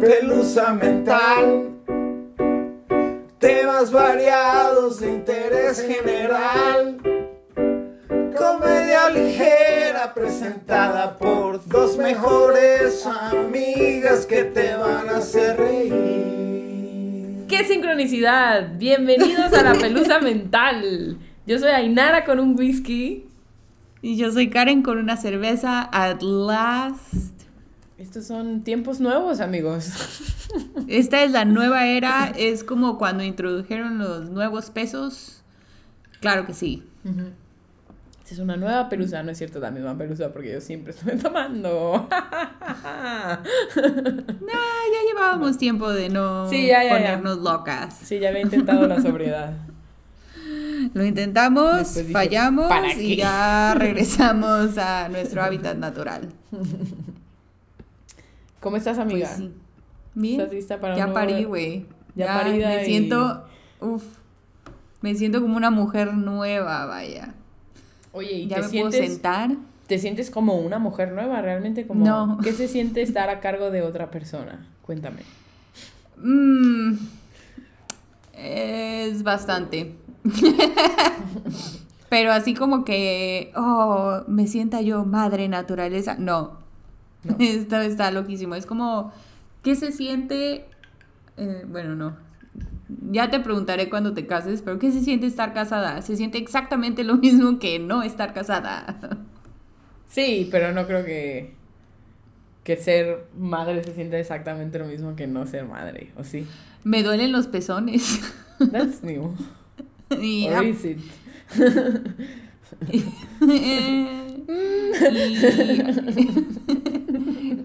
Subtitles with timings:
[0.00, 1.68] pelusa mental.
[3.38, 6.96] Temas variados de interés general.
[8.36, 17.44] Comedia ligera presentada por dos mejores amigas que te van a hacer reír.
[17.46, 18.78] ¡Qué sincronicidad!
[18.78, 21.18] Bienvenidos a la pelusa mental.
[21.46, 23.26] Yo soy Ainara con un whisky.
[24.02, 27.29] Y yo soy Karen con una cerveza at last.
[28.00, 29.90] Estos son tiempos nuevos, amigos.
[30.88, 35.42] Esta es la nueva era, es como cuando introdujeron los nuevos pesos.
[36.20, 36.82] Claro que sí.
[37.04, 41.18] Esta es una nueva pelusa, no es cierto la misma pelusa porque yo siempre estoy
[41.18, 42.08] tomando.
[43.76, 46.96] No, ya llevábamos tiempo de no Sí, ya, ya, ya.
[46.96, 47.94] ponernos locas.
[48.02, 49.52] Sí, ya había intentado la sobriedad.
[50.94, 56.28] Lo intentamos, dije, fallamos ¿para y ya regresamos a nuestro hábitat natural.
[58.60, 59.26] ¿Cómo estás, amiga?
[59.26, 59.52] Pues sí.
[60.14, 60.40] Bien.
[60.40, 61.86] ¿Estás lista para un ya nuevo- parí, güey.
[62.14, 63.44] ya Ya, parida me y- siento,
[63.80, 64.04] uf,
[65.00, 67.34] me siento como una mujer nueva, vaya.
[68.12, 69.50] Oye, ¿y Ya te me puedo sientes, sentar.
[69.86, 71.40] te sientes como una mujer nueva?
[71.40, 72.38] ¿Realmente como No.
[72.42, 74.66] qué se siente estar a cargo de otra persona?
[74.82, 75.22] Cuéntame.
[76.18, 76.94] Mm,
[78.34, 79.94] es bastante.
[82.10, 86.16] Pero así como que, oh, me sienta yo madre naturaleza.
[86.18, 86.58] No.
[87.24, 87.36] No.
[87.40, 88.54] Esto está loquísimo.
[88.54, 89.12] Es como,
[89.62, 90.66] ¿qué se siente?
[91.36, 92.16] Eh, bueno, no.
[93.10, 96.02] Ya te preguntaré cuando te cases, pero ¿qué se siente estar casada?
[96.02, 99.18] Se siente exactamente lo mismo que no estar casada.
[100.10, 101.54] Sí, pero no creo que
[102.64, 106.46] que ser madre se sienta exactamente lo mismo que no ser madre, ¿o sí?
[106.84, 108.20] Me duelen los pezones.
[108.72, 109.34] That's new.
[110.20, 110.98] Y, Or is it?
[112.92, 113.04] y,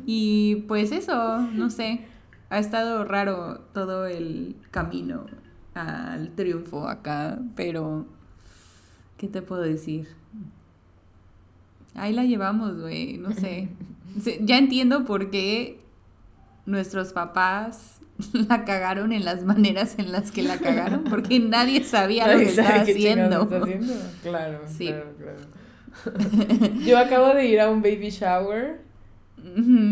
[0.06, 2.02] y pues eso, no sé,
[2.50, 5.26] ha estado raro todo el camino
[5.74, 8.06] al triunfo acá, pero
[9.18, 10.08] ¿qué te puedo decir?
[11.96, 13.70] Ahí la llevamos, güey, no sé.
[14.40, 15.78] Ya entiendo por qué
[16.66, 18.00] nuestros papás
[18.34, 22.46] la cagaron en las maneras en las que la cagaron, porque nadie sabía lo que
[22.46, 23.42] estaba haciendo.
[23.44, 23.94] está haciendo.
[24.24, 24.88] Claro, Sí.
[24.88, 26.76] claro, claro.
[26.86, 28.85] Yo acabo de ir a un baby shower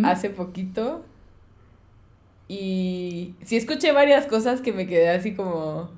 [0.03, 1.06] Hace poquito
[2.47, 5.90] y sí escuché varias cosas que me quedé así como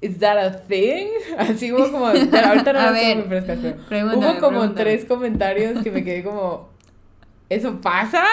[0.00, 1.08] ¿Is that a thing?
[1.38, 4.40] Así hubo como pero ahorita no A las tengo ver, muy frescas, pero pregúntame, hubo
[4.40, 4.84] como pregúntame.
[4.84, 6.68] tres comentarios que me quedé como
[7.48, 8.24] ¿Eso pasa?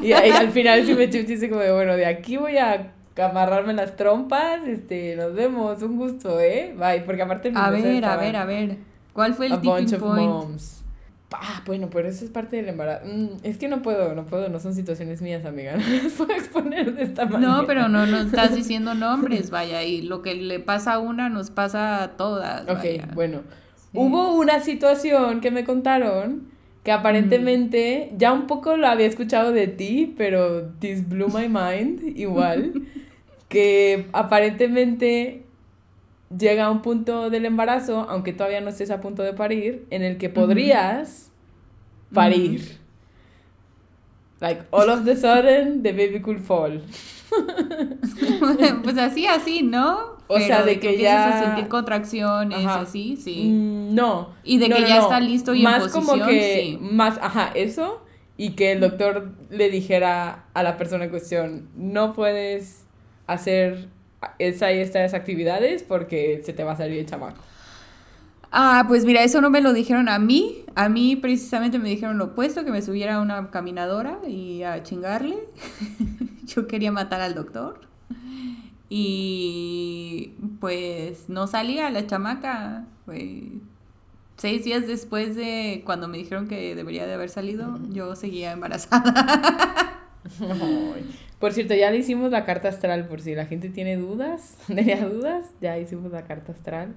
[0.00, 3.96] Y, al final sí me chiste como de, bueno, de aquí voy a amarrarme las
[3.96, 6.74] trompas, este, nos vemos, un gusto, ¿eh?
[6.76, 8.76] Bye, porque aparte A ver, a ver, a ver.
[9.12, 10.30] ¿Cuál fue el a bunch tipping of point?
[10.30, 10.81] moms.
[11.34, 13.06] Ah, bueno, pero eso es parte del embarazo.
[13.06, 15.76] Mm, es que no puedo, no puedo, no son situaciones mías, amiga.
[15.76, 17.52] No las puedo exponer de esta manera.
[17.52, 21.28] No, pero no nos estás diciendo nombres, vaya, y lo que le pasa a una
[21.28, 22.62] nos pasa a todas.
[22.62, 23.08] Ok, vaya.
[23.14, 23.42] bueno.
[23.76, 23.98] Sí.
[23.98, 29.68] Hubo una situación que me contaron que aparentemente ya un poco lo había escuchado de
[29.68, 32.72] ti, pero this blew my mind igual.
[33.48, 35.44] que aparentemente
[36.38, 40.02] llega a un punto del embarazo, aunque todavía no estés a punto de parir, en
[40.02, 41.30] el que podrías
[42.12, 42.78] parir.
[44.40, 46.82] Like, all of the sudden, the baby could fall.
[48.82, 50.12] pues así, así, ¿no?
[50.28, 52.80] O sea, Pero de que empiezas ya- a sentir contracciones, Ajá.
[52.80, 53.44] así, sí.
[53.52, 54.30] Mm, No.
[54.44, 55.02] Y de No, que no, ya no.
[55.02, 56.78] está listo y en más como posición, que sí.
[56.80, 58.02] más ajá eso
[58.38, 62.86] y que el doctor le dijera a la persona en cuestión no puedes
[63.26, 63.88] hacer
[64.38, 67.40] esa y estas actividades porque se te va a salir el chamaco
[68.54, 70.66] Ah, pues mira, eso no me lo dijeron a mí.
[70.74, 74.82] A mí precisamente me dijeron lo opuesto, que me subiera a una caminadora y a
[74.82, 75.38] chingarle.
[76.44, 77.80] Yo quería matar al doctor.
[78.90, 82.84] Y pues no salía la chamaca.
[84.36, 89.98] Seis días después de cuando me dijeron que debería de haber salido, yo seguía embarazada.
[91.38, 95.04] Por cierto ya le hicimos la carta astral por si la gente tiene dudas tenía
[95.06, 96.94] dudas ya hicimos la carta astral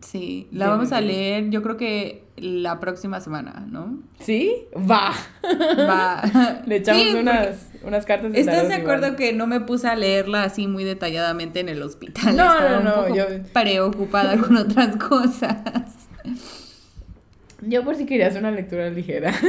[0.00, 3.98] Sí, la vamos a leer yo creo que la próxima semana, ¿no?
[4.20, 4.54] sí
[4.88, 5.12] va
[5.52, 6.62] Va.
[6.66, 9.16] le echamos Sí, unas unas cartas de ¿Estás de acuerdo igual.
[9.16, 12.36] que no me puse a leerla así muy detalladamente en el hospital?
[12.36, 15.56] No, Estaba no, un no, poco yo- preocupada con otras cosas.
[17.62, 19.32] Yo por si querías una lectura ligera.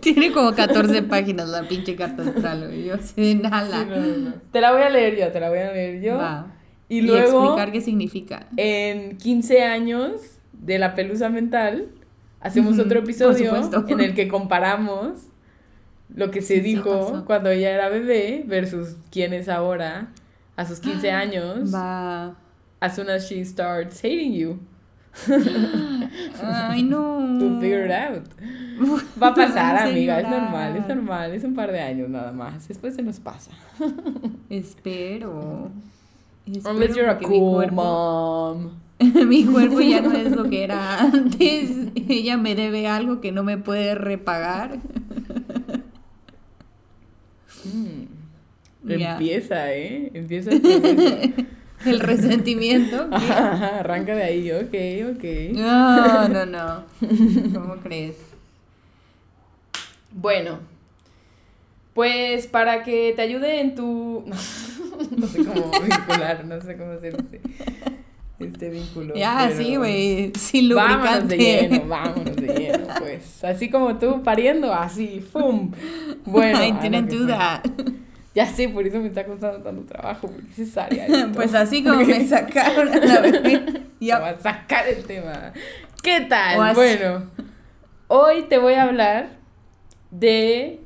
[0.00, 2.84] Tiene como 14 páginas la pinche carta astral, güey.
[2.84, 2.96] Yo
[3.40, 3.82] nada.
[3.82, 4.34] Sí, no, no, no.
[4.50, 6.16] Te la voy a leer yo, te la voy a leer yo.
[6.16, 6.46] Va.
[6.88, 8.46] Y Y, luego, explicar qué significa.
[8.56, 11.88] en 15 años de la pelusa mental,
[12.40, 13.54] hacemos otro episodio
[13.88, 15.26] en el que comparamos
[16.12, 20.08] lo que se Sí, dijo cuando ella era bebé versus quién es ahora
[20.56, 21.72] a sus 15 años.
[21.72, 22.36] Va.
[22.80, 24.58] As soon as she starts hating you.
[26.42, 27.38] Ay, no.
[27.38, 28.24] To figure it out.
[29.22, 30.20] Va a pasar, amiga.
[30.20, 31.32] Es normal, es normal.
[31.32, 32.66] Es un par de años nada más.
[32.68, 33.50] Después se nos pasa.
[34.50, 35.70] Espero.
[36.46, 38.70] Espero Unless you're a cool cuerpo- mom.
[39.28, 41.70] mi cuerpo ya no es lo que era antes.
[42.08, 44.78] Ella me debe algo que no me puede repagar.
[47.64, 48.90] Mm.
[48.90, 50.10] Empieza, ¿eh?
[50.14, 51.44] Empieza el proceso.
[51.84, 53.08] El resentimiento.
[53.12, 55.24] Arranca de ahí, ok, ok.
[55.54, 56.84] No, no, no.
[57.60, 58.16] ¿Cómo crees?
[60.12, 60.58] Bueno,
[61.94, 64.24] pues para que te ayude en tu...
[64.26, 67.40] No, sé cómo vincular, no sé cómo hacer este,
[68.40, 69.14] este vínculo.
[69.14, 70.32] Ya, pero- sí, güey.
[70.36, 71.36] Sin Vámonos lubricante.
[71.36, 73.44] de lleno, vámonos de lleno, pues.
[73.44, 75.70] Así como tú pariendo, así, ¡fum!
[76.24, 76.62] Bueno.
[76.62, 77.26] I didn't fue.
[78.34, 81.06] Ya sé, por eso me está costando tanto trabajo, porque es cesárea.
[81.06, 81.32] esto.
[81.34, 83.62] Pues así como me sacaron a la bebé.
[83.98, 85.52] Voy a sacar el tema.
[86.02, 86.74] ¿Qué tal?
[86.74, 87.24] Bueno,
[88.08, 89.30] hoy te voy a hablar
[90.10, 90.80] de...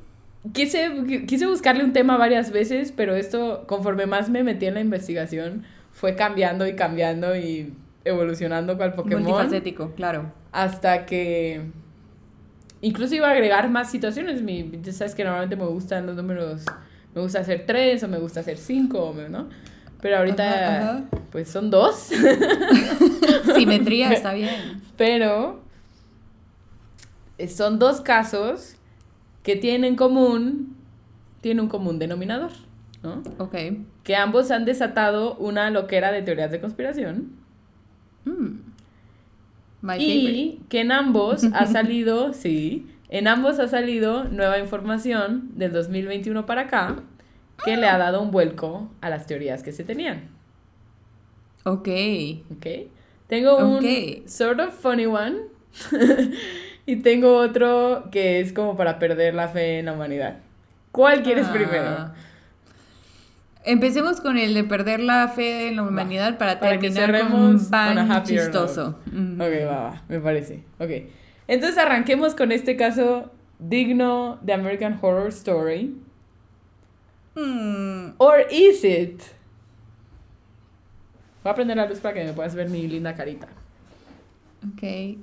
[0.53, 4.81] Quise, quise buscarle un tema varias veces, pero esto, conforme más me metí en la
[4.81, 7.73] investigación, fue cambiando y cambiando y
[8.05, 9.23] evolucionando con el Pokémon.
[9.23, 10.33] Multifacético, claro.
[10.53, 11.63] Hasta que...
[12.81, 14.43] Incluso iba a agregar más situaciones.
[14.43, 16.65] Mi, ya sabes que normalmente me gustan los números...
[17.15, 19.49] Me gusta hacer tres o me gusta hacer cinco, ¿no?
[20.01, 21.05] Pero ahorita, Ajá, ajá.
[21.31, 21.95] pues son dos.
[23.55, 24.83] Simetría está bien.
[24.97, 25.61] Pero
[27.39, 28.77] eh, son dos casos
[29.43, 30.77] que tienen en común,
[31.41, 32.51] tienen un común denominador,
[33.03, 33.23] ¿no?
[33.39, 33.55] Ok.
[34.03, 37.43] Que ambos han desatado una loquera de teorías de conspiración
[38.27, 38.57] Mm.
[39.83, 40.07] My favorite.
[40.09, 46.47] y que en ambos ha salido, sí, en ambos ha salido nueva información del 2021
[46.47, 46.97] para acá
[47.65, 50.29] que le ha dado un vuelco a las teorías que se tenían.
[51.65, 51.89] Ok.
[52.57, 52.67] ¿Ok?
[53.27, 53.83] Tengo un
[54.27, 55.37] sort of funny one.
[56.87, 60.39] y tengo otro que es como para perder la fe en la humanidad.
[60.93, 61.53] ¿Cuál quieres Ah.
[61.53, 62.11] primero?
[63.65, 67.41] Empecemos con el de perder la fe en la humanidad para, Para que terminar con
[67.41, 68.99] un pan chistoso.
[69.11, 69.41] Mm.
[69.41, 70.63] Ok, va, va, me parece.
[70.79, 70.91] Ok.
[71.47, 75.97] Entonces arranquemos con este caso digno de American Horror Story.
[77.35, 78.15] Mm.
[78.19, 79.23] Or is it?
[81.43, 83.49] Voy a prender la luz para que me puedas ver mi linda carita.
[84.73, 85.19] Ok.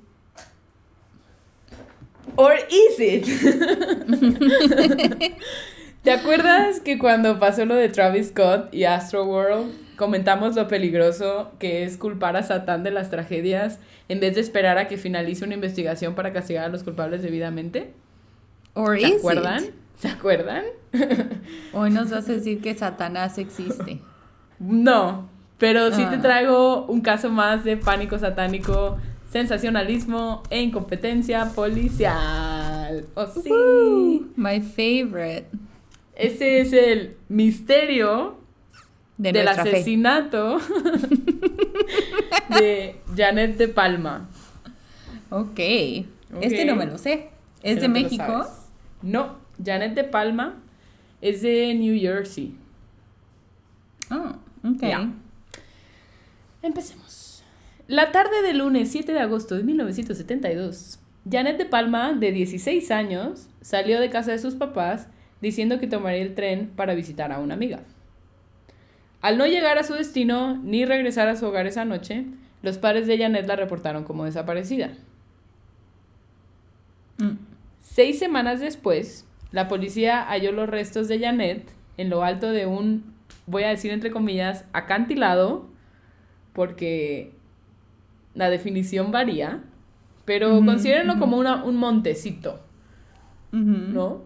[2.35, 3.25] Or is it?
[6.03, 9.71] ¿Te acuerdas que cuando pasó lo de Travis Scott y Astro World
[10.01, 13.77] comentamos lo peligroso que es culpar a Satán de las tragedias
[14.09, 17.93] en vez de esperar a que finalice una investigación para castigar a los culpables debidamente?
[18.73, 19.63] Or ¿Se acuerdan?
[19.65, 19.71] it?
[19.99, 20.63] ¿Se acuerdan?
[21.73, 23.99] Hoy nos vas a decir que Satanás existe.
[24.57, 26.21] No, pero sí te Ah.
[26.21, 28.97] traigo un caso más de pánico satánico,
[29.31, 33.05] sensacionalismo e incompetencia policial.
[33.13, 33.49] ¡Oh, sí!
[33.51, 35.45] Woo, my favorite.
[36.15, 38.40] Ese es el misterio
[39.21, 39.51] De del fe.
[39.51, 40.57] asesinato
[42.49, 44.27] de Janet de Palma.
[45.29, 45.59] Ok.
[46.41, 47.29] Este no me lo sé.
[47.61, 48.47] ¿Es Si de México?
[49.03, 50.55] No, Janet de Palma
[51.21, 52.55] es de New Jersey.
[54.09, 54.81] Ah, ok.
[54.81, 55.11] Ya.
[56.63, 57.43] Empecemos.
[57.87, 60.99] La tarde del lunes 7 de agosto de 1972,
[61.29, 65.09] Janet de Palma, de 16 años, salió de casa de sus papás
[65.41, 67.81] diciendo que tomaría el tren para visitar a una amiga.
[69.21, 72.25] Al no llegar a su destino ni regresar a su hogar esa noche,
[72.63, 74.91] los padres de Janet la reportaron como desaparecida.
[77.17, 77.37] Mm.
[77.79, 83.13] Seis semanas después, la policía halló los restos de Janet en lo alto de un,
[83.47, 85.67] voy a decir entre comillas, acantilado,
[86.53, 87.33] porque
[88.33, 89.61] la definición varía,
[90.25, 91.21] pero Ujú, considérenlo ujú.
[91.21, 92.59] como una, un montecito.
[93.51, 94.23] ¿no?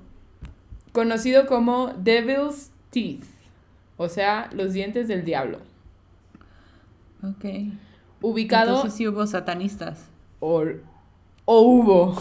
[0.91, 3.23] Conocido como Devil's Teeth,
[3.97, 5.59] o sea, los dientes del diablo.
[7.23, 7.45] Ok.
[8.21, 10.05] Ubicado Entonces sí hubo satanistas.
[10.39, 10.81] or-
[11.45, 12.15] o hubo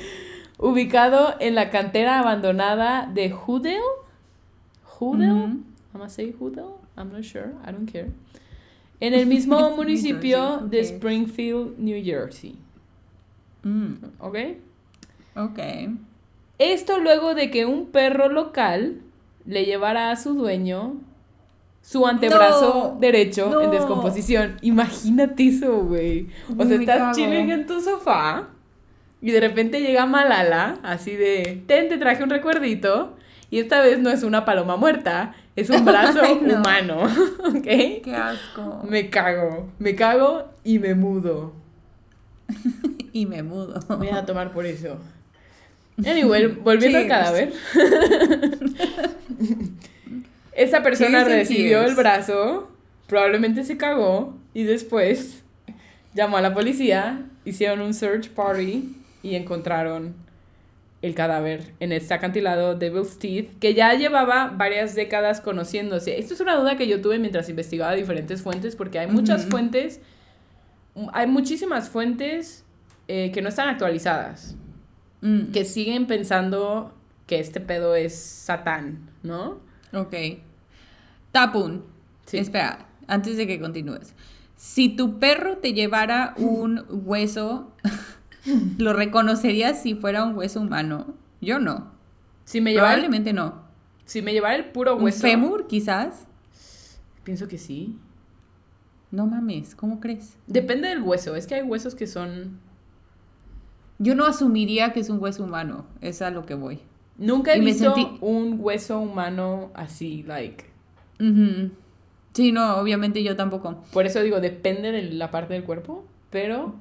[0.58, 3.78] ubicado en la cantera abandonada de Hoodle.
[4.98, 5.38] Hoodle, Ujú.
[5.44, 6.34] I'm gonna say
[6.96, 8.10] I'm not sure, I don't care.
[9.00, 10.80] En el mismo municipio de.
[10.80, 12.56] Springfield, New Jersey.
[13.62, 14.36] Mm, ¿Ok?
[15.36, 15.58] ok.
[16.58, 19.00] Esto luego de que un perro local
[19.46, 20.96] le llevara a su dueño
[21.88, 24.58] su antebrazo No, derecho en descomposición.
[24.60, 26.28] Imagínate eso, güey.
[26.58, 28.48] O sea, Me estás chilling en tu sofá
[29.22, 33.16] Y de repente llega Malala, así de, ten, te traje un recuerdito.
[33.50, 36.56] Y esta vez no es una paloma muerta, es un brazo Ay, no.
[36.56, 37.04] humano.
[37.56, 37.64] ¿Ok?
[38.04, 38.82] Qué asco.
[38.86, 41.54] Me cago, me cago y me mudo.
[43.10, 43.80] Y me mudo.
[43.96, 44.98] Voy a tomar por eso.
[46.06, 47.52] Anyway, volviendo al cadáver.
[50.58, 52.70] Esa persona recibió el brazo,
[53.06, 55.42] probablemente se cagó y después
[56.14, 60.14] llamó a la policía, hicieron un search party y encontraron
[61.00, 66.18] el cadáver en este acantilado Devil's Teeth, que ya llevaba varias décadas conociéndose.
[66.18, 70.00] Esto es una duda que yo tuve mientras investigaba diferentes fuentes, porque hay muchas fuentes,
[71.12, 72.64] hay muchísimas fuentes
[73.06, 74.56] eh, que no están actualizadas
[75.20, 76.94] Mm, que siguen pensando
[77.26, 79.58] que este pedo es Satán, ¿no?
[79.92, 80.14] Ok.
[81.32, 81.84] Tapun.
[82.26, 82.38] Sí.
[82.38, 84.14] Espera, antes de que continúes.
[84.56, 87.72] Si tu perro te llevara un hueso,
[88.78, 91.14] ¿lo reconocerías si fuera un hueso humano?
[91.40, 91.92] Yo no.
[92.44, 93.62] Si me llevara, el, Probablemente no.
[94.04, 96.26] si me llevara el puro ¿Un hueso, fémur, quizás?
[97.24, 97.98] pienso que sí.
[99.10, 100.36] No mames, ¿cómo crees?
[100.46, 102.58] Depende del hueso, es que hay huesos que son...
[103.98, 105.86] Yo no asumiría que es un hueso humano.
[106.00, 106.80] Es a lo que voy.
[107.16, 110.64] Nunca he Y visto sentí- un hueso humano así, like...
[111.20, 111.70] Ujú.
[112.32, 113.82] Sí, no, obviamente yo tampoco.
[113.92, 116.74] Por eso digo, depende de la parte del cuerpo, pero...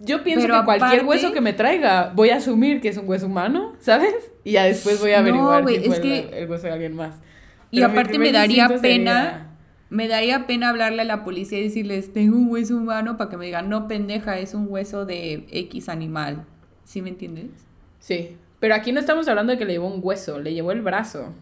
[0.00, 3.08] Yo pienso Pero que cualquier hueso que me traiga, voy a asumir que es un
[3.08, 4.14] hueso humano, ¿sabes?
[4.42, 7.16] Y ya después voy a averiguar si fue es el- hueso de alguien más.
[7.70, 9.50] Y Pero aparte me daría pena, sería-
[9.90, 13.36] me daría pena hablarle a la policía y decirles, tengo un hueso humano para que
[13.36, 16.44] me digan, no pendeja, es un hueso de X animal.
[16.84, 17.46] ¿Sí me entiendes?
[18.00, 20.82] Sí, pero aquí no estamos hablando de que le llevó un hueso, le llevó el
[20.82, 21.32] brazo.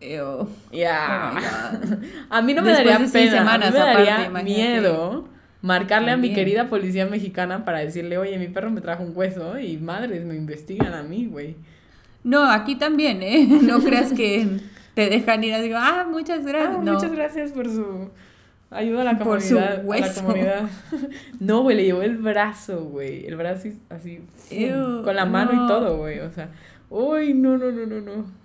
[0.00, 0.22] Ew.
[0.24, 1.98] Oh God.
[2.30, 4.42] a mí no me Después daría pena, semanas, a mí me aparte, daría imagínate.
[4.44, 5.28] miedo
[5.60, 9.58] marcarle a mi querida policía mexicana para decirle, oye, mi perro me trajo un hueso
[9.58, 11.56] y madres me investigan a mí, güey.
[12.22, 13.46] No, aquí también, ¿eh?
[13.62, 14.46] No creas que
[14.94, 16.76] te dejan ir así, ah, muchas gracias.
[16.76, 16.92] Ah, no.
[16.94, 18.10] Muchas gracias por su
[18.70, 19.72] ayuda a la Por su comunidad.
[19.72, 20.22] a la hueso.
[20.22, 20.62] comunidad.
[21.40, 23.26] no, güey, le llevó el brazo, güey.
[23.26, 24.20] El brazo así,
[25.04, 25.64] con la mano no.
[25.64, 26.20] y todo, güey.
[26.20, 26.50] O sea,
[26.90, 28.37] uy, no, no, no, no, no.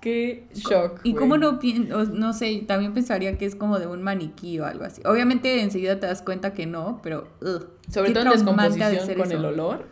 [0.00, 1.00] Qué shock.
[1.04, 4.58] Y cómo no, pien- o no sé, también pensaría que es como de un maniquí
[4.58, 5.02] o algo así.
[5.04, 7.28] Obviamente enseguida te das cuenta que no, pero...
[7.42, 9.38] ugh, Sobre todo en de descomposición ser con eso.
[9.38, 9.84] el olor.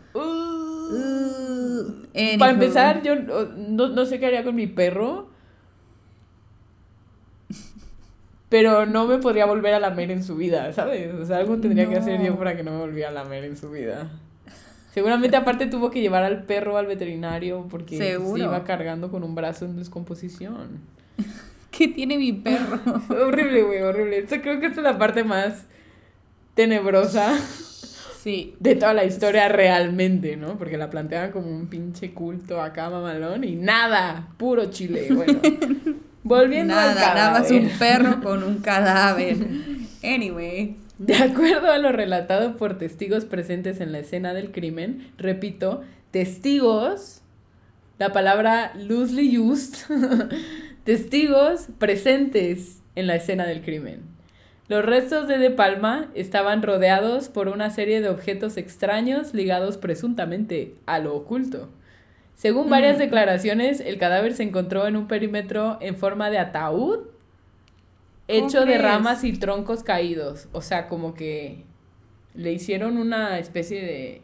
[2.39, 5.29] Para empezar, yo no, no, sé qué haría con mi perro.
[8.49, 11.13] Pero no me podría volver a lamer en su vida, ¿sabes?
[11.13, 13.55] O sea, algo tendría que hacer yo para que no me volviera a lamer en
[13.55, 14.09] su vida.
[14.93, 18.37] Seguramente aparte tuvo que llevar al perro al veterinario porque pues, Seguro.
[18.37, 20.79] se iba cargando con un brazo en descomposición.
[21.71, 22.79] ¿Qué tiene mi perro?
[23.09, 24.25] horrible, güey, horrible.
[24.25, 25.65] Creo que esta es la parte más
[26.55, 27.37] tenebrosa
[28.21, 28.53] Sí.
[28.59, 30.57] de toda la historia realmente, ¿no?
[30.57, 35.07] Porque la planteaban como un pinche culto acá mamalón y nada, puro chile.
[35.11, 35.39] Bueno,
[36.23, 37.77] volviendo al Nada, nada más un cadáver.
[37.79, 39.37] perro con un cadáver.
[40.03, 40.75] Anyway.
[40.99, 47.21] De acuerdo a lo relatado por testigos presentes en la escena del crimen, repito, testigos,
[47.97, 49.75] la palabra loosely used,
[50.83, 54.01] testigos presentes en la escena del crimen.
[54.67, 60.75] Los restos de De Palma estaban rodeados por una serie de objetos extraños ligados presuntamente
[60.85, 61.69] a lo oculto.
[62.35, 62.99] Según varias Mm.
[62.99, 67.07] declaraciones, el cadáver se encontró en un perímetro en forma de ataúd
[68.29, 70.47] hecho de ramas y troncos caídos.
[70.51, 71.65] O sea, como que
[72.33, 74.21] le hicieron una especie de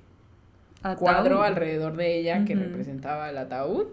[0.81, 0.99] Ataúd.
[0.99, 3.87] cuadro alrededor de ella que representaba el ataúd.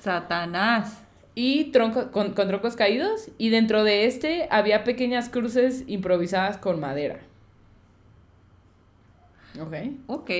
[0.00, 1.02] Satanás.
[1.34, 3.30] Y tronco, con, con troncos caídos.
[3.38, 7.20] Y dentro de este había pequeñas cruces improvisadas con madera.
[9.58, 9.74] Ok.
[10.06, 10.30] Ok.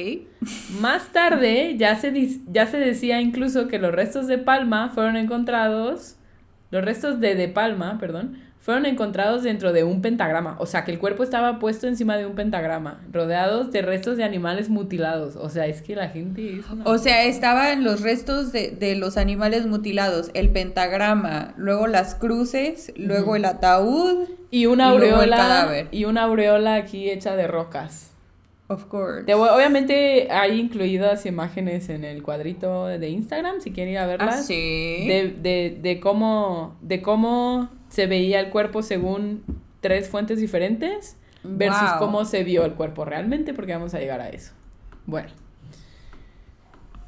[0.81, 2.13] Más tarde ya se,
[2.51, 6.17] ya se decía incluso que los restos de Palma fueron encontrados,
[6.71, 10.57] los restos de De Palma, perdón, fueron encontrados dentro de un pentagrama.
[10.59, 14.25] O sea, que el cuerpo estaba puesto encima de un pentagrama, rodeados de restos de
[14.25, 15.35] animales mutilados.
[15.37, 18.97] O sea, es que la gente es una- O sea, estaban los restos de, de
[18.97, 24.29] los animales mutilados, el pentagrama, luego las cruces, luego el ataúd.
[24.53, 25.37] Y una y luego el aureola.
[25.37, 25.89] cadáver.
[25.93, 28.11] Y una aureola aquí hecha de rocas.
[28.71, 29.25] Of course.
[29.25, 34.37] Te obviamente hay incluidas imágenes en el cuadrito de Instagram, si quieren ir a verlas.
[34.37, 35.09] Ah, sí.
[35.09, 39.43] de, de, de cómo de cómo se veía el cuerpo según
[39.81, 41.99] tres fuentes diferentes versus Wow.
[41.99, 44.53] cómo se vio el cuerpo realmente, porque vamos a llegar a eso.
[45.05, 45.31] Bueno.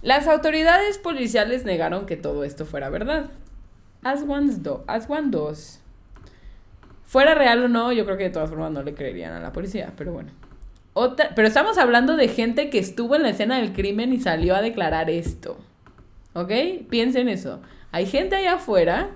[0.02, 3.30] Las autoridades policiales negaron que todo esto fuera verdad.
[4.02, 5.80] As one, do, as one does.
[7.04, 9.52] Fuera real o no, yo creo que de todas formas no le creerían a la
[9.52, 10.30] policía, pero bueno.
[10.94, 14.54] Otra, pero estamos hablando de gente que estuvo en la escena del crimen y salió
[14.54, 15.58] a declarar esto.
[16.34, 16.50] ¿Ok?
[16.90, 17.60] Piensen eso.
[17.92, 19.10] Hay gente allá afuera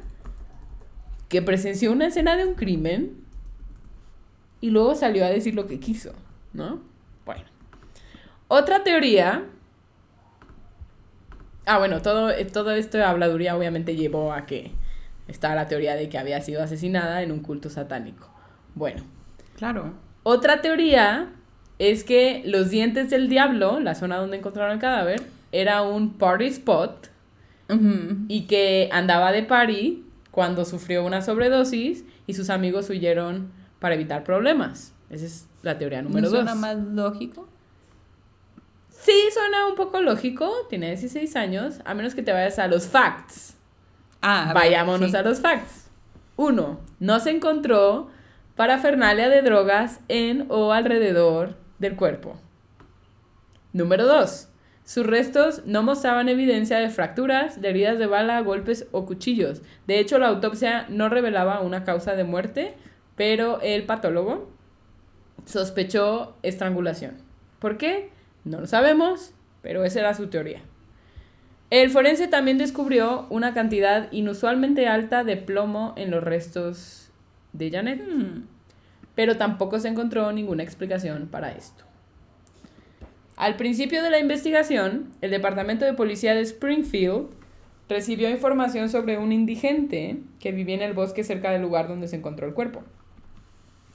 [1.29, 3.17] que presenció una escena de un crimen
[4.61, 6.13] y luego salió a decir lo que quiso,
[6.53, 6.81] ¿no?
[7.25, 7.45] Bueno.
[8.49, 9.45] Otra teoría.
[11.67, 14.73] Ah, bueno, todo, todo esto de habladuría obviamente llevó a que
[15.29, 18.31] estaba la teoría de que había sido asesinada en un culto satánico.
[18.75, 19.03] Bueno.
[19.57, 19.95] Claro.
[20.23, 21.33] Otra teoría
[21.79, 26.47] es que los dientes del diablo, la zona donde encontraron el cadáver, era un party
[26.47, 27.11] spot
[28.29, 34.23] y que andaba de party cuando sufrió una sobredosis y sus amigos huyeron para evitar
[34.23, 34.93] problemas.
[35.11, 36.37] Esa es la teoría número ¿No dos.
[36.39, 37.49] suena más lógico?
[38.91, 40.51] Sí, suena un poco lógico.
[40.69, 41.81] Tiene 16 años.
[41.85, 43.55] A menos que te vayas a los facts.
[44.21, 45.17] Ah, a Vayámonos sí.
[45.17, 45.89] a los facts.
[46.37, 48.09] Uno, no se encontró
[48.57, 52.37] parafernalia de drogas en o alrededor del cuerpo.
[53.73, 54.49] Número dos,
[54.85, 59.63] sus restos no mostraban evidencia de fracturas, de heridas de bala, golpes o cuchillos.
[59.87, 62.75] De hecho, la autopsia no revelaba una causa de muerte,
[63.17, 64.49] pero el patólogo
[65.45, 67.15] sospechó estrangulación.
[67.59, 68.11] ¿Por qué?
[68.45, 70.61] No lo sabemos, pero esa era su teoría.
[71.71, 77.11] El forense también descubrió una cantidad inusualmente alta de plomo en los restos
[77.53, 78.56] de Janet, Hmm.
[79.17, 81.83] Pero tampoco se encontró ninguna explicación para esto.
[83.37, 87.27] Al principio de la investigación, el Departamento de Policía de Springfield
[87.89, 92.17] recibió información sobre un indigente que vivía en el bosque cerca del lugar donde se
[92.17, 92.83] encontró el cuerpo.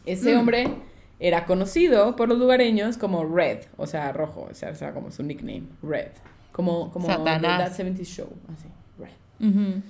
[0.06, 0.40] Ese Mm.
[0.40, 0.68] hombre
[1.20, 5.64] era conocido por los lugareños como Red, o sea, rojo, o sea, como su nickname,
[5.84, 6.12] Red.
[6.52, 7.70] Como, como Satanás.
[7.70, 8.68] That 70 Show, así,
[9.00, 9.48] Red.
[9.50, 9.82] Ujú.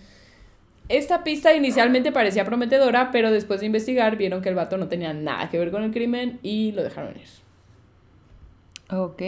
[0.89, 5.13] Esta pista inicialmente parecía prometedora, pero después de investigar vieron que el vato no tenía
[5.13, 7.29] nada que ver con el crimen y lo dejaron ir.
[8.93, 9.21] Ok.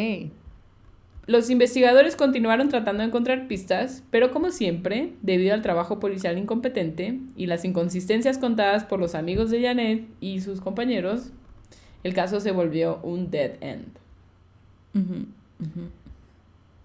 [1.26, 7.20] Los investigadores continuaron tratando de encontrar pistas, pero como siempre, debido al trabajo policial incompetente
[7.38, 11.32] y las inconsistencias contadas por los amigos de Janet y sus compañeros,
[12.04, 13.88] el caso se volvió un dead end.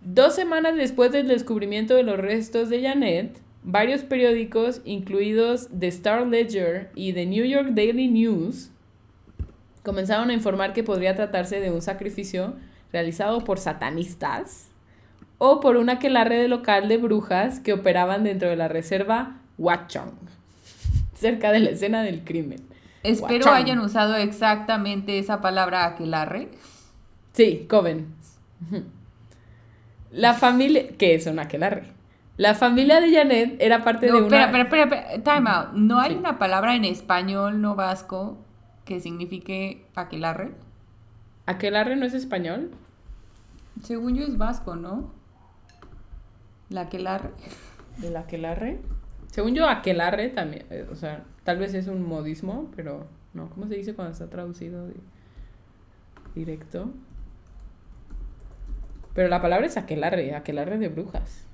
[0.05, 6.27] Dos semanas después del descubrimiento de los restos de Janet, varios periódicos, incluidos The Star
[6.27, 8.71] Ledger y The New York Daily News,
[9.83, 12.55] comenzaron a informar que podría tratarse de un sacrificio
[12.93, 14.69] realizado por satanistas
[15.39, 20.13] o por una aquelarre local de brujas que operaban dentro de la reserva Watchung,
[21.15, 22.61] cerca de la escena del crimen.
[23.03, 26.49] Espero hayan usado exactamente esa palabra aquelarre.
[27.33, 28.09] Sí, Coven.
[30.11, 30.89] La familia...
[30.99, 31.98] ¿Qué es un aquelarre?
[32.39, 34.45] La familia de Janet era parte No, de una...
[34.45, 35.73] espera, espera, espera, time out.
[35.75, 36.17] ¿No hay Sí.
[36.19, 38.39] una palabra en español no vasco
[38.87, 40.53] que signifique aquelarre?
[41.47, 42.71] ¿Aquelarre no es español?
[43.83, 45.11] Según yo es vasco, ¿no?
[46.71, 47.31] La aquelarre.
[48.03, 48.81] ¿El aquelarre?
[49.33, 53.67] Según yo, aquelarre también, eh, o sea, tal vez es un modismo, pero no, ¿cómo
[53.67, 54.95] se dice cuando está traducido de-
[56.35, 56.91] directo?
[59.15, 61.48] Pero la palabra es aquelarre, aquelarre de brujas.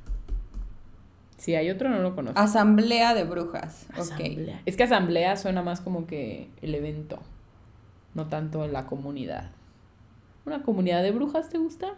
[1.38, 2.38] Si hay otro, no lo conozco.
[2.40, 3.87] Asamblea de brujas.
[3.92, 4.01] Ok.
[4.01, 4.62] Asamblea.
[4.66, 7.18] Es que asamblea suena más como que el evento,
[8.14, 9.51] no tanto la comunidad.
[10.47, 11.94] ¿Una comunidad de brujas te gusta?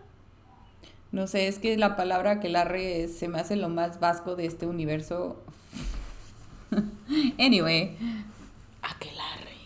[1.12, 4.66] No sé, es que la palabra aquelarre se me hace lo más vasco de este
[4.66, 5.42] universo.
[7.38, 7.96] anyway.
[8.82, 9.56] Aquelarre.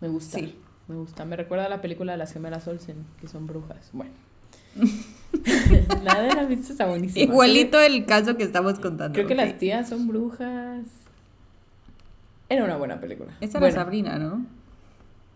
[0.00, 0.38] Me gusta.
[0.38, 0.58] Sí.
[0.86, 1.24] Me gusta.
[1.24, 3.90] Me recuerda a la película de las gemelas Olsen, que son brujas.
[3.92, 4.27] Bueno.
[6.04, 7.24] Nada de las vistas está buenísima.
[7.32, 9.14] Igualito el caso que estamos contando.
[9.14, 10.86] Creo que las tías son brujas.
[12.48, 13.36] Era una buena película.
[13.40, 14.46] Esa Bueno, era Sabrina, ¿no?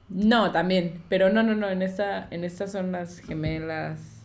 [0.08, 1.02] No, también.
[1.08, 1.68] Pero no, no, no.
[1.68, 4.22] En esta, en estas son las gemelas.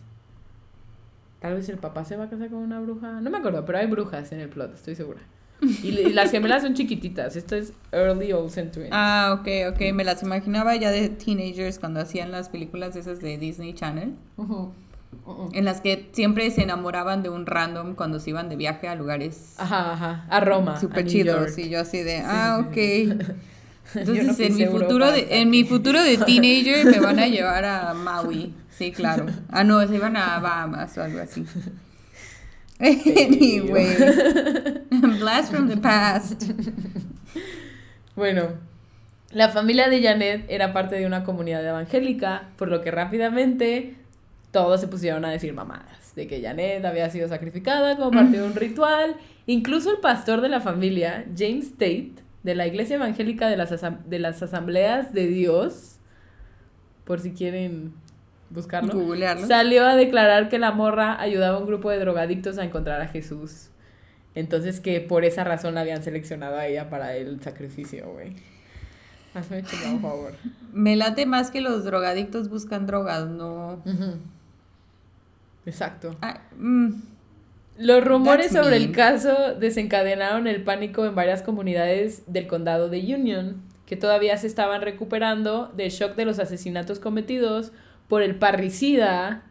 [1.40, 3.20] Tal vez el papá se va a casar con una bruja.
[3.20, 5.20] No me acuerdo, pero hay brujas en el plot, estoy segura.
[5.60, 7.36] Y, y las gemelas son chiquititas.
[7.36, 8.90] Esto es Early Olsen Twins.
[8.92, 9.92] Ah, ok, ok.
[9.92, 14.14] Me las imaginaba ya de teenagers cuando hacían las películas esas de Disney Channel.
[14.36, 14.72] Ujú.
[15.52, 18.94] En las que siempre se enamoraban de un random cuando se iban de viaje a
[18.94, 20.26] lugares Ajá, ajá.
[20.28, 20.80] A Roma.
[20.80, 21.58] super chidos.
[21.58, 22.76] Y yo así de, Sí, ah, ok.
[23.94, 27.18] Entonces no en, mi Europa futuro de, hasta en mi futuro de teenager me van
[27.18, 28.54] a llevar a Maui.
[28.70, 29.26] Sí, claro.
[29.50, 31.44] Ah, no, se iban a Bahamas o algo así.
[32.80, 33.96] Anyway.
[35.18, 36.44] Blast from the past.
[38.14, 38.50] Bueno,
[39.32, 43.96] la familia de Janet era parte de una comunidad evangélica, por lo que rápidamente
[44.50, 48.44] todos se pusieron a decir mamadas, de que Janet había sido sacrificada como parte de
[48.46, 49.16] un ritual.
[49.46, 54.02] Incluso el pastor de la familia, James Tate, de la iglesia evangélica de las, asam-
[54.04, 55.96] de las asambleas de Dios,
[57.04, 57.92] por si quieren
[58.50, 58.94] buscarlo.
[58.94, 59.46] Googlearlo.
[59.46, 63.08] Salió a declarar que la morra ayudaba a un grupo de drogadictos a encontrar a
[63.08, 63.68] Jesús.
[64.34, 68.34] Entonces que por esa razón la habían seleccionado a ella para el sacrificio, güey.
[69.34, 70.32] Hazme por favor.
[70.72, 73.82] Me late más que los drogadictos buscan drogas, no.
[75.68, 76.16] Exacto.
[76.22, 76.88] Ah, mm,
[77.78, 82.98] Los rumores That's sobre el caso desencadenaron el pánico en varias comunidades del condado de
[83.14, 87.72] Union, que todavía se estaban recuperando del shock de los asesinatos cometidos
[88.08, 89.42] por el parricida,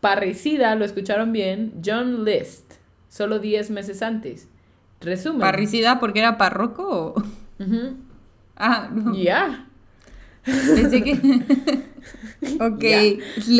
[0.00, 2.74] parricida, lo escucharon bien, John List,
[3.08, 4.48] solo 10 meses antes.
[5.00, 5.40] Resumen.
[5.40, 7.14] ¿Parricida porque era parroco?
[7.16, 7.96] o- Ujú.
[8.56, 9.14] Ah, no.
[9.14, 9.66] Ya.
[10.44, 11.16] Pensé que.
[12.60, 12.84] ok,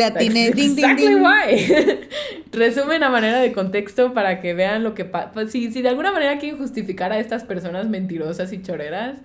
[0.03, 0.45] atiné.
[0.47, 1.21] That's Ding, ding, exactly ding.
[1.21, 2.07] why.
[2.51, 5.47] Resumen a manera de contexto para que vean lo que pasa.
[5.47, 9.19] si, si de alguna manera quieren justificar a estas personas mentirosas y choreras,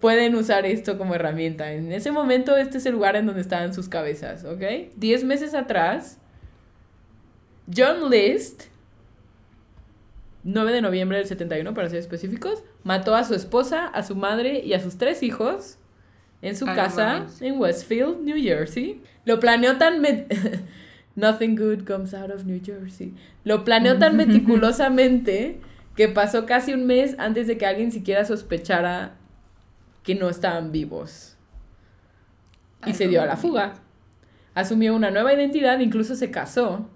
[0.00, 1.72] pueden usar esto como herramienta.
[1.72, 4.62] En ese momento, este es el lugar en donde estaban sus cabezas, ¿ok?
[4.96, 6.18] Diez meses atrás,
[7.74, 8.64] John List,
[10.44, 14.60] 9 de noviembre del 71 para ser específicos, mató a su esposa, a su madre
[14.64, 15.78] y a sus tres hijos
[16.42, 19.00] en su Ah, casa en Westfield, New Jersey.
[19.24, 20.02] Lo planeó tan...
[21.14, 23.14] Nothing good comes out of New Jersey.
[23.44, 25.60] Lo planeó tan meticulosamente
[25.96, 29.14] que pasó casi un mes antes de que alguien siquiera sospechara
[30.02, 31.36] que no estaban vivos.
[32.84, 33.74] Y Ay, se dio a la fuga.
[34.54, 36.90] Asumió una nueva identidad, incluso se casó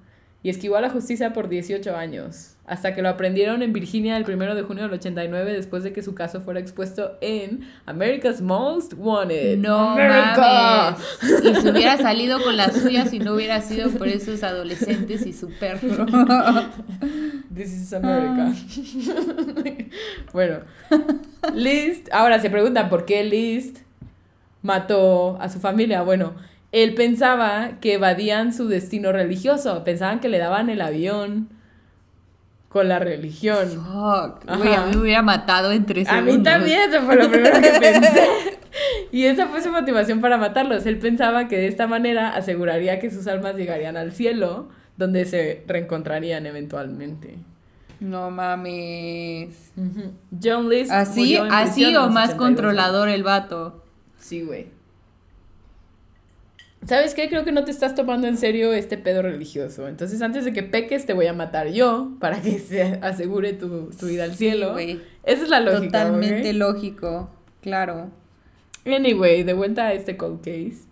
[0.47, 4.31] y esquivó a la justicia por 18 años, hasta que lo aprendieron en Virginia el
[4.31, 8.93] 1 de junio del 89 después de que su caso fuera expuesto en America's Most
[8.97, 9.59] Wanted.
[9.59, 10.97] No America.
[11.21, 11.43] mames.
[11.43, 15.33] Y se hubiera salido con la suya si no hubiera sido por esos adolescentes y
[15.33, 16.07] su perro.
[17.53, 18.55] This is America.
[20.33, 20.61] bueno,
[21.55, 23.79] List, ahora se preguntan por qué List
[24.63, 26.03] mató a su familia.
[26.03, 26.35] Bueno,
[26.83, 31.49] él pensaba que evadían su destino religioso, pensaban que le daban el avión
[32.69, 33.67] con la religión.
[33.69, 34.45] Fuck.
[34.59, 36.37] Güey, a mí me hubiera matado entre A segundos.
[36.37, 38.27] mí también, eso fue lo primero que pensé.
[39.11, 40.85] Y esa fue su motivación para matarlos.
[40.85, 45.65] Él pensaba que de esta manera aseguraría que sus almas llegarían al cielo, donde se
[45.67, 47.39] reencontrarían eventualmente.
[48.01, 49.73] No mames.
[50.43, 50.93] John List.
[50.93, 53.83] Así, murió en así a o más 82 controlador el vato.
[54.19, 54.76] Sí, güey.
[56.87, 57.29] ¿Sabes qué?
[57.29, 59.89] Creo que no te estás tomando en serio este pedo religioso.
[59.89, 63.91] Entonces, antes de que peques, te voy a matar yo para que se asegure tu,
[63.91, 64.79] tu ida al cielo.
[64.79, 66.05] Esa es la lógica.
[66.05, 67.31] Totalmente lógico.
[67.61, 68.11] Claro.
[68.85, 70.87] Anyway, de vuelta a este cold case.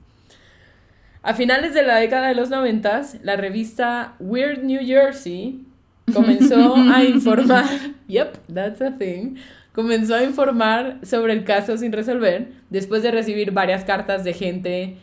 [1.22, 5.64] A finales de la década de los noventas, la revista Weird New Jersey
[6.12, 7.64] comenzó a informar,
[8.08, 9.36] yep, that's a thing,
[9.72, 14.98] comenzó a informar sobre el caso sin resolver después de recibir varias cartas de gente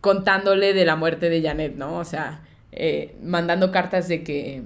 [0.00, 1.98] contándole de la muerte de Janet, ¿no?
[1.98, 4.62] O sea, eh, mandando cartas de que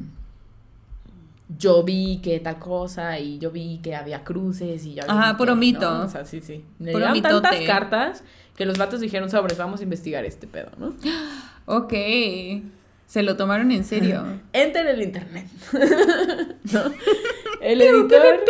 [1.58, 5.38] yo vi que tal cosa y yo vi que había cruces y yo Ajá, vi
[5.38, 5.98] puro que, mito.
[5.98, 6.04] ¿no?
[6.04, 6.64] O sea, sí, sí.
[6.78, 8.24] Le Puro tantas cartas
[8.56, 10.94] que los vatos dijeron sobres, vamos a investigar este pedo, ¿no?
[11.64, 11.94] Ok.
[13.06, 14.24] Se lo tomaron en serio.
[14.52, 15.46] Enter el internet.
[16.72, 16.80] ¿No?
[17.60, 18.40] El editor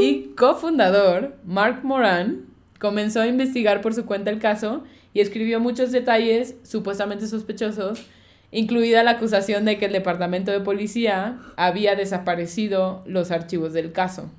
[0.00, 2.46] y cofundador, Mark Moran,
[2.80, 4.82] comenzó a investigar por su cuenta el caso
[5.14, 8.06] y escribió muchos detalles supuestamente sospechosos,
[8.50, 14.30] incluida la acusación de que el departamento de policía había desaparecido los archivos del caso.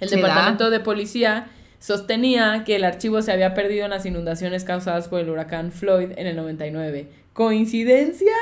[0.00, 5.08] El departamento de policía sostenía que el archivo se había perdido en las inundaciones causadas
[5.08, 7.08] por el huracán Floyd en el 99.
[7.32, 8.32] ¿Coincidencia?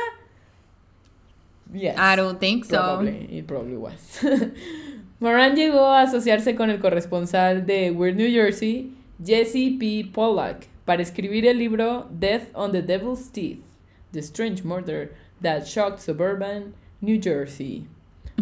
[1.73, 1.95] Yes.
[1.97, 2.77] I don't think so.
[2.77, 4.21] Probably, it probably was.
[5.21, 8.93] Moran llegó a asociarse con el corresponsal de Weird New Jersey,
[9.25, 10.11] Jesse P.
[10.13, 13.63] Pollack, para escribir el libro Death on the Devil's Teeth,
[14.13, 17.87] The Strange Murder That Shocked Suburban New Jersey.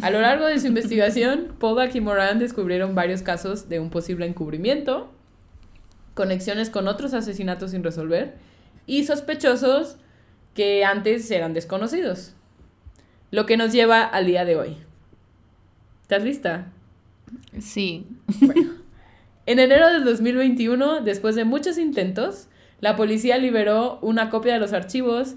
[0.02, 4.26] A lo largo de su investigación, Pollack y Moran descubrieron varios casos de un posible
[4.26, 5.10] encubrimiento,
[6.14, 8.34] conexiones con otros asesinatos sin resolver
[8.86, 9.96] y sospechosos
[10.54, 12.34] que antes eran desconocidos.
[13.30, 14.76] Lo que nos lleva al día de hoy.
[16.02, 16.72] ¿Estás lista?
[17.60, 18.06] Sí.
[18.40, 18.79] Bueno.
[19.50, 22.46] En enero del 2021, después de muchos intentos,
[22.78, 25.34] la policía liberó una copia de los archivos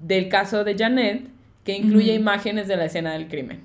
[0.00, 1.26] del caso de Janet
[1.64, 3.62] que incluye imágenes de la escena del crimen.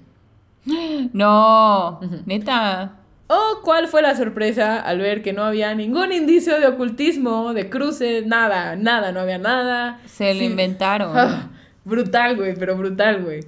[1.13, 1.99] No.
[2.25, 2.93] Neta.
[3.27, 7.69] Oh, ¿cuál fue la sorpresa al ver que no había ningún indicio de ocultismo, de
[7.69, 9.99] cruces, nada, nada, no había nada?
[10.07, 10.45] Se lo Sí.
[10.45, 11.11] inventaron.
[11.15, 11.49] Ah,
[11.85, 13.41] brutal, güey, pero brutal, güey.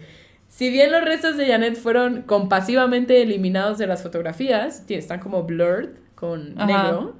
[0.47, 5.89] Si bien los restos de Janet fueron compasivamente eliminados de las fotografías, están como blurred
[6.15, 6.65] con Ajá.
[6.65, 7.15] negro,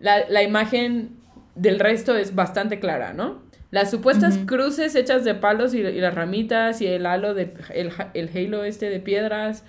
[0.00, 1.16] la, la imagen
[1.54, 3.44] del resto es bastante clara, ¿no?
[3.70, 7.92] Las supuestas cruces hechas de palos y, y las ramitas y el halo de el,
[8.14, 9.64] el halo este de piedras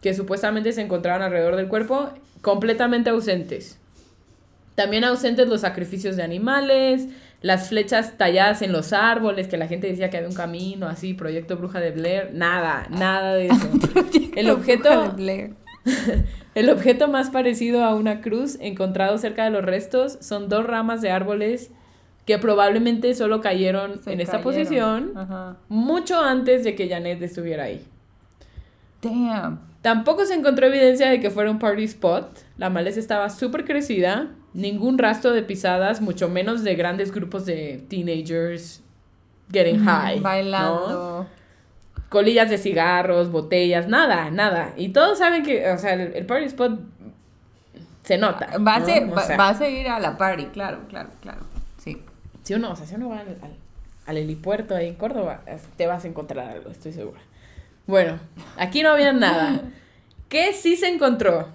[0.00, 2.10] que supuestamente se encontraban alrededor del cuerpo
[2.42, 3.78] completamente ausentes.
[4.76, 7.08] También ausentes los sacrificios de animales,
[7.42, 11.12] las flechas talladas en los árboles, que la gente decía que había un camino así,
[11.12, 13.68] proyecto bruja de Blair, nada, nada de eso.
[14.36, 15.14] El objeto,
[16.54, 21.00] el objeto más parecido a una cruz encontrado cerca de los restos son dos ramas
[21.00, 21.70] de árboles
[22.26, 25.56] que probablemente solo cayeron Se en esta posición Ajá.
[25.68, 27.84] mucho antes de que Janet estuviera ahí.
[29.02, 29.60] Damn.
[29.82, 32.38] Tampoco se encontró evidencia de que fuera un party spot.
[32.58, 37.84] La maleza estaba súper crecida, ningún rastro de pisadas, mucho menos de grandes grupos de
[37.88, 38.82] teenagers
[39.50, 40.20] getting high.
[40.52, 41.26] ¿no?
[42.10, 44.74] Colillas de cigarros, botellas, nada, nada.
[44.76, 46.78] Y todos saben que, o sea, el, el party spot
[48.04, 48.58] se nota.
[48.58, 48.86] Va a, ¿no?
[48.86, 51.38] ser- O va, sea, va a seguir a la party, claro, claro, claro.
[51.78, 52.02] Sí.
[52.42, 53.52] Si uno, o sea, si uno va al, al,
[54.06, 55.42] al helipuerto ahí en Córdoba,
[55.76, 57.20] te vas a encontrar algo, estoy segura.
[57.86, 58.18] Bueno,
[58.58, 59.62] aquí no había nada.
[60.28, 61.48] ¿Qué sí se encontró?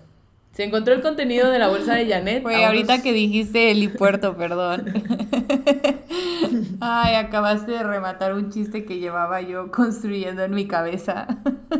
[0.53, 2.43] Se encontró el contenido de la bolsa de Janet.
[2.43, 4.85] Güey, ahorita unos- que dijiste helipuerto, perdón.
[6.79, 11.27] Ay, acabaste de rematar un chiste que llevaba yo construyendo en mi cabeza.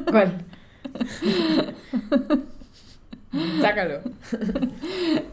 [0.10, 0.46] ¿Cuál?
[3.62, 4.00] Sácalo.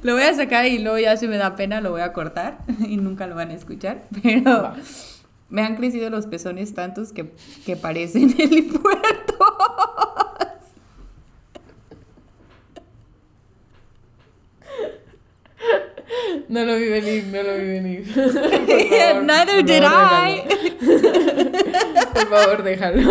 [0.02, 2.58] Lo voy a sacar y luego ya si me da pena lo voy a cortar
[2.80, 4.04] y nunca lo van a escuchar.
[4.22, 4.74] Pero Va.
[5.48, 7.32] me han crecido los pezones tantos que,
[7.64, 9.38] que parecen helipuertos.
[16.48, 18.04] No lo vi venir, no lo vi venir.
[18.12, 20.42] Favor, Neither did I.
[22.12, 23.02] Por favor, déjalo.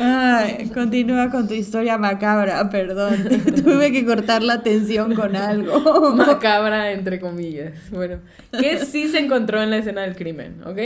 [0.00, 3.28] Ay, continúa con tu historia macabra, perdón.
[3.64, 6.14] Tuve que cortar la tensión con algo.
[6.14, 7.90] Macabra, entre comillas.
[7.90, 8.18] Bueno,
[8.58, 10.62] ¿qué sí se encontró en la escena del crimen?
[10.64, 10.78] ¿Ok?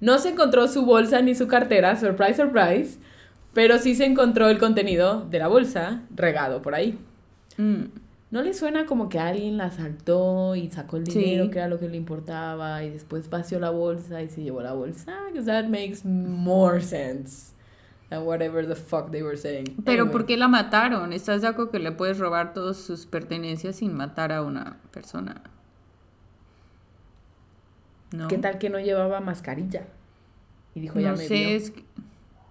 [0.00, 2.98] No se encontró su bolsa ni su cartera, surprise, surprise,
[3.52, 6.98] pero sí se encontró el contenido de la bolsa regado por ahí.
[7.56, 7.84] Mm,
[8.30, 11.18] ¿No le suena como que alguien la asaltó y sacó el Sí.
[11.18, 14.62] dinero, que era lo que le importaba, y después vació la bolsa y se llevó
[14.62, 15.12] la bolsa?
[15.28, 17.52] Because that makes more sense
[18.08, 19.64] than whatever the fuck they were saying.
[19.84, 20.12] Pero Anyway.
[20.12, 21.12] ¿por qué la mataron?
[21.12, 25.42] ¿Estás de acuerdo que le puedes robar todas sus pertenencias sin matar a una persona?
[28.12, 28.28] ¿No?
[28.28, 29.86] ¿Qué tal que no llevaba mascarilla?
[30.74, 31.48] Y dijo, ya me sé, vio.
[31.56, 31.84] es que-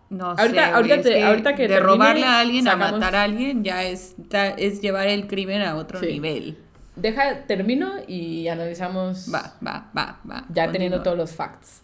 [0.09, 3.23] No Ahorita- sé, ahorita te- ahorita que de termine, robarle a alguien a matar a
[3.23, 4.15] alguien ya es,
[4.57, 6.07] es llevar el crimen a otro Sí.
[6.07, 6.57] nivel.
[6.95, 10.45] Deja, termino y analizamos Va, va, va, va.
[10.53, 11.81] ya teniendo todos los facts.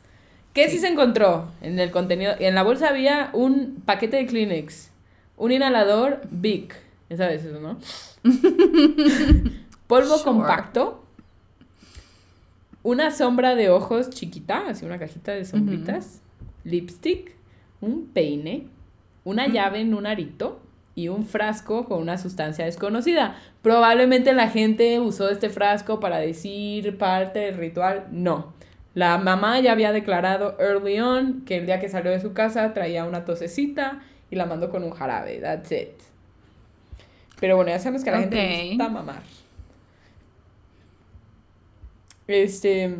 [0.53, 0.75] ¿Qué sí.
[0.75, 0.79] Sí.
[0.79, 2.33] se encontró en el contenido?
[2.39, 4.89] En la bolsa había un paquete de Kleenex,
[5.37, 6.75] un inhalador Bic,
[7.09, 7.77] ya sabes eso, ¿no?
[9.87, 10.23] Polvo Sure.
[10.23, 11.05] compacto,
[12.83, 16.21] una sombra de ojos chiquita, así una cajita de sombritas,
[16.63, 17.34] lipstick,
[17.85, 18.67] un peine,
[19.23, 20.61] una llave en un arito
[20.95, 23.35] y un frasco con una sustancia desconocida.
[23.61, 28.07] Probablemente la gente usó este frasco para decir parte del ritual.
[28.11, 28.53] No.
[28.93, 32.73] La mamá ya había declarado early on que el día que salió de su casa
[32.73, 35.39] traía una tosecita y la mandó con un jarabe.
[35.39, 36.01] That's it.
[37.39, 39.21] Pero bueno, ya sabemos que a la gente le gusta mamar.
[42.27, 42.95] Este.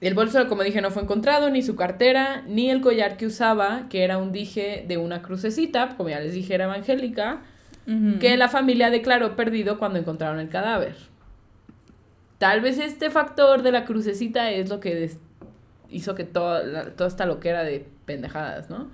[0.00, 3.88] El bolso, como dije, no fue encontrado, ni su cartera, ni el collar que usaba,
[3.90, 7.40] que era un dije de una crucecita, como ya les dije, era evangélica,
[8.20, 10.94] que la familia declaró perdido cuando encontraron el cadáver.
[12.38, 15.10] Tal vez este factor de la crucecita es lo que
[15.90, 18.90] hizo que toda, la- toda esta loquera de pendejadas, ¿no?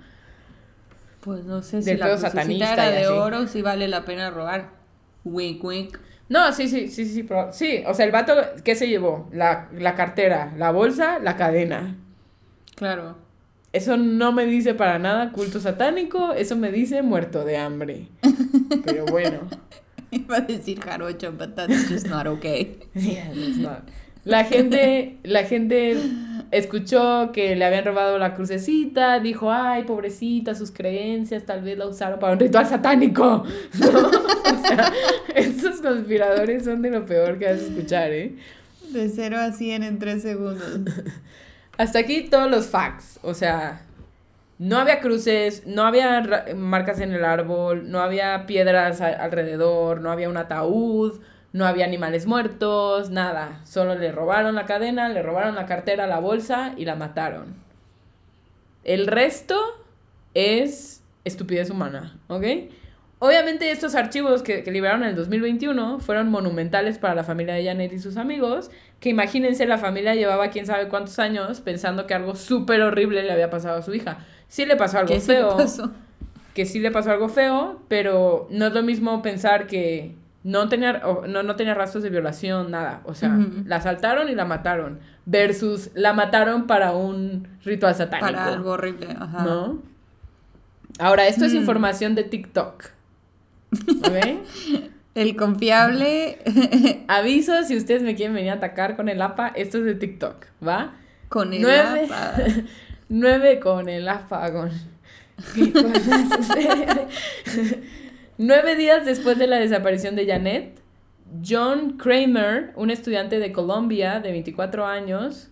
[1.21, 3.13] Pues no sé si la crucecita era de así.
[3.17, 4.69] oro, si vale la pena robar.
[5.23, 5.97] Wink, wink.
[6.27, 8.33] No, sí, sí, sí, sí, pero- sí, o sea, el vato,
[8.63, 9.29] ¿qué se llevó?
[9.31, 11.95] La, la cartera, la bolsa, la cadena.
[12.75, 13.17] Claro.
[13.73, 18.07] Eso no me dice para nada culto satánico, eso me dice muerto de hambre.
[18.85, 19.41] Pero bueno.
[20.11, 22.79] Iba a decir jarocho, but that's just not okay.
[22.95, 23.81] Yeah, it's not.
[24.23, 25.95] La gente, la gente
[26.51, 31.87] escuchó que le habían robado la crucecita, dijo, ay, pobrecita, sus creencias, tal vez la
[31.87, 33.43] usaron para un ritual satánico.
[33.79, 33.99] ¿No?
[33.99, 34.91] O sea,
[35.35, 38.35] estos conspiradores son de lo peor que vas a escuchar, ¿eh?
[38.89, 40.79] De 0 a 100 en 3 segundos.
[41.77, 43.81] Hasta aquí todos los facts, o sea,
[44.57, 50.29] no había cruces, no había marcas en el árbol, no había piedras alrededor, no había
[50.29, 51.19] un ataúd,
[51.55, 53.61] no había animales muertos, nada.
[53.63, 57.55] Solo le robaron la cadena, le robaron la cartera, la bolsa y la mataron.
[58.83, 59.55] El resto
[60.33, 62.43] es estupidez humana, ¿ok?
[63.19, 67.63] Obviamente estos archivos que, que, liberaron en el 2021 fueron monumentales para la familia de
[67.63, 72.13] Janet y sus amigos, que imagínense la familia llevaba quién sabe cuántos años pensando que
[72.13, 74.17] algo súper horrible le había pasado a su hija.
[74.49, 75.55] Sí le pasó algo feo.
[76.53, 81.01] Que sí le pasó algo feo, pero no es lo mismo pensar que no tenía,
[81.27, 83.01] no, no tenía rastros de violación, nada.
[83.05, 84.99] O sea, la asaltaron y la mataron.
[85.25, 88.27] Versus la mataron para un ritual satánico.
[88.27, 89.43] Para algo horrible, ajá.
[89.43, 89.81] ¿No?
[90.99, 91.57] Ahora, esto es mm.
[91.57, 92.91] información de TikTok.
[95.15, 96.37] el confiable.
[97.07, 100.45] Aviso si ustedes me quieren venir a atacar con el APA, esto es de TikTok,
[100.65, 100.93] ¿va?
[101.27, 102.35] Con el APA.
[103.09, 104.69] Nueve con el APA, con...
[108.37, 110.81] Nueve días después de la desaparición de Janet,
[111.47, 115.51] John Kramer, un estudiante de Colombia de 24 años,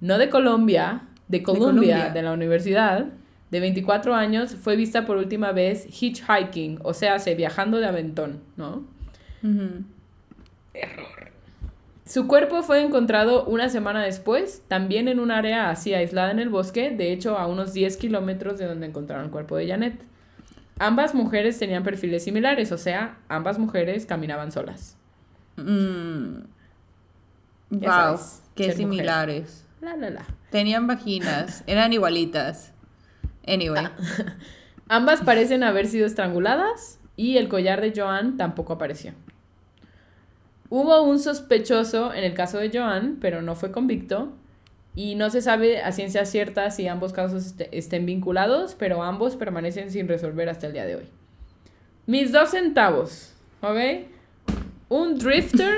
[0.00, 3.06] no de Colombia, de Colombia, de, la universidad,
[3.50, 8.40] de 24 años, fue vista por última vez hitchhiking, o sea, se viajando de aventón,
[8.56, 8.84] ¿no?
[10.72, 11.32] Error.
[12.06, 16.48] Su cuerpo fue encontrado una semana después, también en un área así aislada en el
[16.48, 20.11] bosque, de hecho a unos 10 kilómetros de donde encontraron el cuerpo de Janet.
[20.82, 24.96] Ambas mujeres tenían perfiles similares, o sea, ambas mujeres caminaban solas.
[25.56, 26.38] Mm.
[27.70, 28.18] Wow,
[28.56, 29.64] qué similares.
[29.80, 30.26] La, la, la.
[30.50, 32.72] Tenían vaginas, eran igualitas.
[33.46, 33.84] Anyway.
[33.84, 33.92] Ah.
[34.88, 39.12] Ambas parecen haber sido estranguladas y el collar de Joan tampoco apareció.
[40.68, 44.32] Hubo un sospechoso en el caso de Joan, pero no fue convicto,
[44.94, 49.90] y no se sabe a ciencia cierta si ambos casos estén vinculados, pero ambos permanecen
[49.90, 51.08] sin resolver hasta el día de hoy.
[52.06, 53.78] Mis dos centavos, ¿ok?
[54.88, 55.74] Un drifter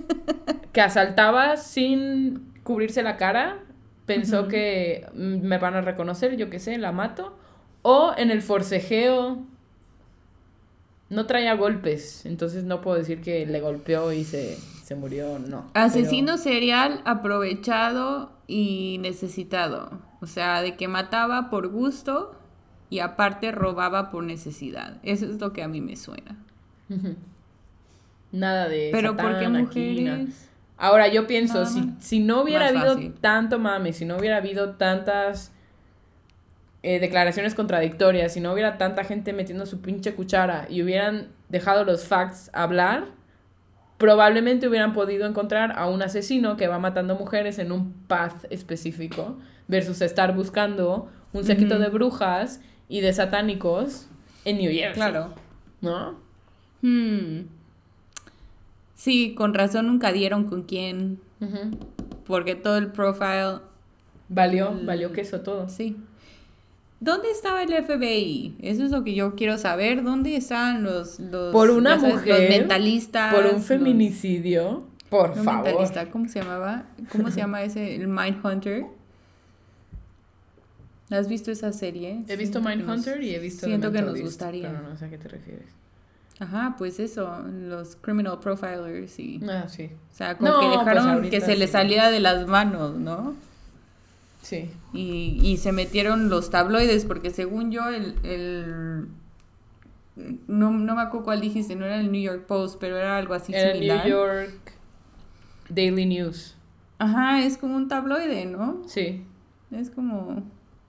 [0.72, 3.58] que asaltaba sin cubrirse la cara,
[4.06, 7.36] pensó que me van a reconocer, yo qué sé, la mato.
[7.82, 9.44] O en el forcejeo
[11.12, 15.70] no traía golpes, entonces no puedo decir que le golpeó y se, se murió, no.
[15.74, 20.00] Asesino serial aprovechado y necesitado.
[20.22, 22.34] O sea, de que mataba por gusto
[22.88, 24.96] y aparte robaba por necesidad.
[25.02, 26.36] Eso es lo que a mí me suena.
[28.32, 28.88] Nada de...
[28.90, 30.48] Pero ¿por qué mujeres?
[30.78, 35.52] Ahora yo pienso, si, si, no hubiera habido tanto mame, si no hubiera habido tantas
[36.82, 41.84] eh, declaraciones contradictorias, si no hubiera tanta gente metiendo su pinche cuchara y hubieran dejado
[41.84, 43.06] los facts hablar,
[43.98, 49.38] probablemente hubieran podido encontrar a un asesino que va matando mujeres en un path específico
[49.68, 54.08] versus estar buscando un séquito de brujas y de satánicos
[54.44, 54.94] en New York.
[54.94, 55.34] Claro.
[55.80, 56.18] ¿No?
[56.82, 57.46] Hmm.
[58.96, 61.20] Sí, con razón nunca dieron con quién.
[62.26, 63.60] Porque todo el profile.
[64.28, 65.68] Valió, valió queso todo.
[65.68, 65.96] Sí.
[67.02, 68.54] ¿Dónde estaba el FBI?
[68.60, 70.04] Eso es lo que yo quiero saber.
[70.04, 73.34] ¿Dónde están los, los, por una mujer, mentalistas?
[73.34, 74.84] Por un feminicidio.
[75.08, 75.64] por favor.
[75.64, 76.84] Mentalista, ¿Cómo se llamaba?
[77.10, 77.96] ¿Cómo se llama ese?
[77.96, 78.84] El Mindhunter.
[81.10, 82.22] ¿Has visto esa serie?
[82.28, 83.66] He visto Mindhunter y he visto.
[83.66, 84.70] Siento que nos gustaría.
[84.70, 85.66] Pero no sé a qué te refieres.
[86.38, 89.40] Ajá, pues eso, los criminal profilers y...
[89.48, 89.90] Ah, sí.
[90.12, 93.34] O sea, como que pues dejaron que se le saliera de las manos, ¿no?
[94.42, 94.70] Sí.
[94.92, 99.08] Y, y se metieron los tabloides, porque según yo, el, el
[100.46, 103.34] no, no, me acuerdo cuál dijiste, no era el New York Post, pero era algo
[103.34, 104.04] así era similar.
[104.04, 104.72] New York
[105.70, 106.56] Daily News.
[106.98, 108.82] Ajá, es como un tabloide, ¿no?
[108.86, 109.24] Sí.
[109.70, 110.42] Es como...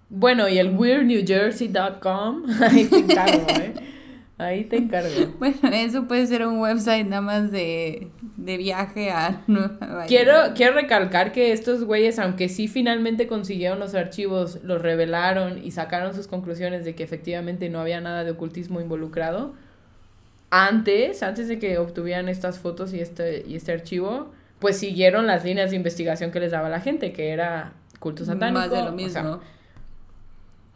[0.09, 2.43] Bueno, y el weirdnewjersey.com,
[2.89, 3.73] te encargo, ¿eh?
[4.43, 5.09] Ahí te encargo.
[5.39, 10.73] Bueno, eso puede ser un website nada más de, de viaje a Nueva quiero, quiero
[10.73, 16.27] recalcar que estos güeyes, aunque sí finalmente consiguieron los archivos, los revelaron y sacaron sus
[16.27, 19.53] conclusiones de que efectivamente no había nada de ocultismo involucrado,
[20.55, 25.43] antes, antes de que obtuvieran estas fotos y este, y este archivo, pues siguieron las
[25.43, 28.59] líneas de investigación que les daba la gente, que era culto satánico.
[28.59, 29.35] Más de lo mismo.
[29.35, 29.39] Eh,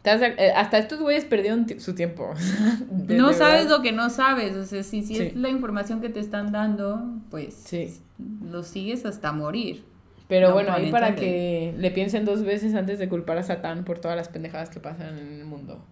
[0.08, 2.34] hasta estos güeyes perdieron su tiempo.
[3.08, 4.56] no sabes lo que no sabes.
[4.56, 7.68] O sea, si, si es la información que te están dando, pues
[8.44, 9.84] lo sigues hasta morir.
[10.28, 13.98] Pero bueno, ahí para que le piensen dos veces antes de culpar a Satán por
[13.98, 15.82] todas las pendejadas que pasan en el mundo.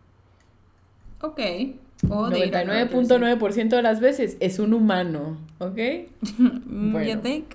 [1.23, 1.41] Ok.
[2.03, 5.79] 99.9% de las veces es un humano, ¿ok?
[6.67, 7.21] bueno.
[7.23, 7.47] think?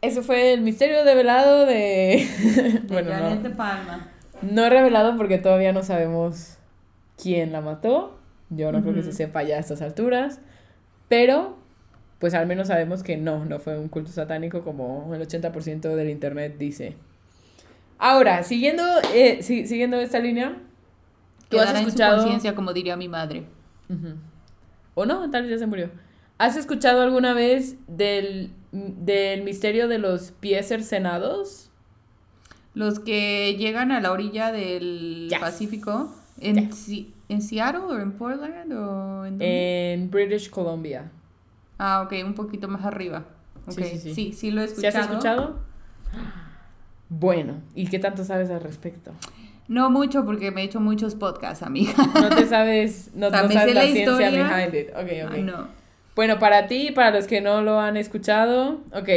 [0.00, 2.26] Eso fue el misterio develado de...
[2.82, 3.10] de bueno,
[3.56, 4.08] Palma.
[4.42, 6.58] No he revelado porque todavía no sabemos
[7.20, 8.18] quién la mató.
[8.50, 10.40] Yo no creo que se sepa ya a estas alturas.
[11.08, 11.56] Pero,
[12.18, 16.10] pues al menos sabemos que no, no fue un culto satánico como el 80% del
[16.10, 16.96] internet dice.
[17.98, 18.84] Ahora, siguiendo,
[19.14, 20.56] eh, siguiendo esta línea,
[21.48, 22.18] tú has escuchado...
[22.18, 23.44] conciencia, como diría mi madre.
[24.94, 25.90] O no, tal vez ya se murió.
[26.38, 31.65] ¿Has escuchado alguna vez del, del misterio de los pies cercenados?
[32.76, 35.38] Los que llegan a la orilla del Yes.
[35.38, 36.14] Pacífico.
[36.38, 36.74] ¿En, Yes.
[36.76, 39.92] Si- ¿En Seattle o en Portland o en dónde?
[39.94, 41.10] En British Columbia.
[41.78, 43.24] Ah, ok, un poquito más arriba.
[43.66, 44.14] Ok, Sí, sí, sí.
[44.14, 45.12] sí, sí lo he ¿Sí has escuchado.
[45.12, 45.58] escuchado?
[47.08, 49.12] Bueno, ¿y qué tanto sabes al respecto?
[49.68, 51.94] No mucho porque me he hecho muchos podcasts, amiga.
[52.14, 54.30] No te sabes, no, O sea, no me sabes la, la ciencia historia.
[54.48, 54.88] behind it.
[54.90, 55.32] Ok, ok.
[55.34, 55.68] Ah, no.
[56.14, 59.08] Bueno, para ti y para los que no lo han escuchado, ok,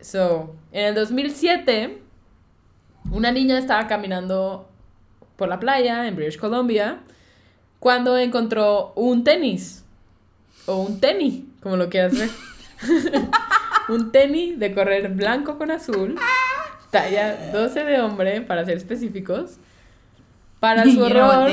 [0.00, 2.01] so, en el 2007,
[3.10, 4.68] una niña estaba caminando
[5.36, 7.00] por la playa en British Columbia
[7.82, 9.84] cuando encontró un tenis,
[10.66, 12.30] o un tenis, como lo quieras ver.
[13.88, 16.16] un tenis de correr blanco con azul,
[16.90, 19.58] talla 12 de hombre, para ser específicos.
[20.60, 21.50] Para su horror,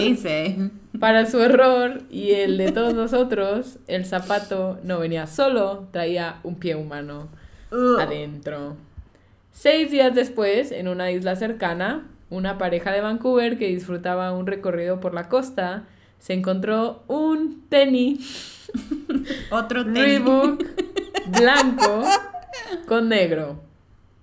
[0.99, 6.59] para su error y el de todos nosotros, el zapato no venía solo, traía un
[6.59, 7.27] pie humano
[7.99, 8.77] adentro.
[9.61, 15.01] Seis días después, en una isla cercana, una pareja de Vancouver que disfrutaba un recorrido
[15.01, 15.83] por la costa
[16.17, 18.71] se encontró un tenis
[19.51, 20.01] Otro tenis.
[20.01, 20.63] Reebok
[21.37, 22.05] blanco
[22.87, 23.59] con negro.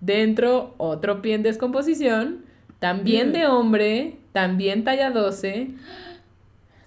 [0.00, 2.46] Dentro, otro pie en descomposición,
[2.78, 5.68] también de hombre, también talla 12.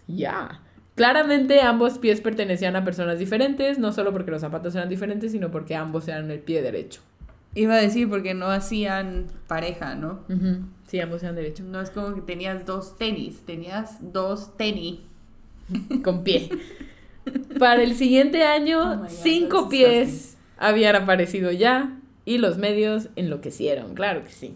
[0.08, 0.60] Ya.
[0.96, 5.52] Claramente ambos pies pertenecían a personas diferentes, no solo porque los zapatos eran diferentes, sino
[5.52, 7.02] porque ambos eran el pie derecho.
[7.56, 10.24] Iba a decir porque no hacían pareja, ¿no?
[10.30, 10.66] Ujú.
[10.88, 11.64] Sí, ambos eran derecho.
[11.64, 15.00] No es como que tenías dos tenis, tenías dos tenis.
[16.04, 16.50] Con pie.
[17.58, 23.10] Para el siguiente Oh año, my God, cinco pies habían aparecido ya y los medios
[23.16, 24.56] enloquecieron, claro que sí.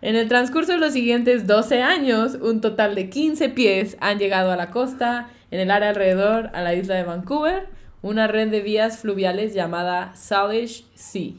[0.00, 4.52] En el transcurso de los siguientes 12 años, un total de 15 pies han llegado
[4.52, 7.66] a la costa, en el área alrededor a la isla de Vancouver,
[8.00, 11.32] una red de vías fluviales llamada Salish Sea.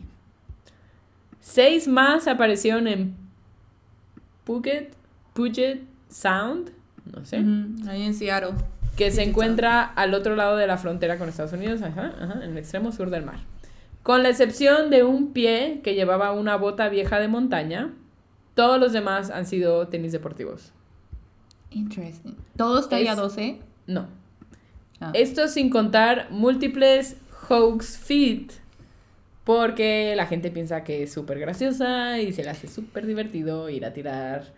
[1.52, 3.16] Seis más aparecieron en
[4.44, 4.94] Puget,
[5.34, 6.72] Puget Sound,
[7.12, 7.38] no sé
[7.88, 8.54] Ahí en Seattle.
[8.96, 12.52] que se encuentra al otro lado de la frontera con Estados Unidos, ajá, ajá, en
[12.52, 13.40] el extremo sur del mar.
[14.04, 17.94] Con la excepción de un pie que llevaba una bota vieja de montaña,
[18.56, 20.72] todos los demás han sido tenis deportivos.
[21.72, 22.36] Interesting.
[22.58, 23.60] ¿Todos talla Es- 12?
[23.88, 24.08] No.
[25.02, 25.12] Ah.
[25.14, 27.18] Esto sin contar múltiples
[27.50, 28.52] hoax feet,
[29.50, 33.84] porque la gente piensa que es súper graciosa y se le hace súper divertido ir
[33.84, 34.54] a tirar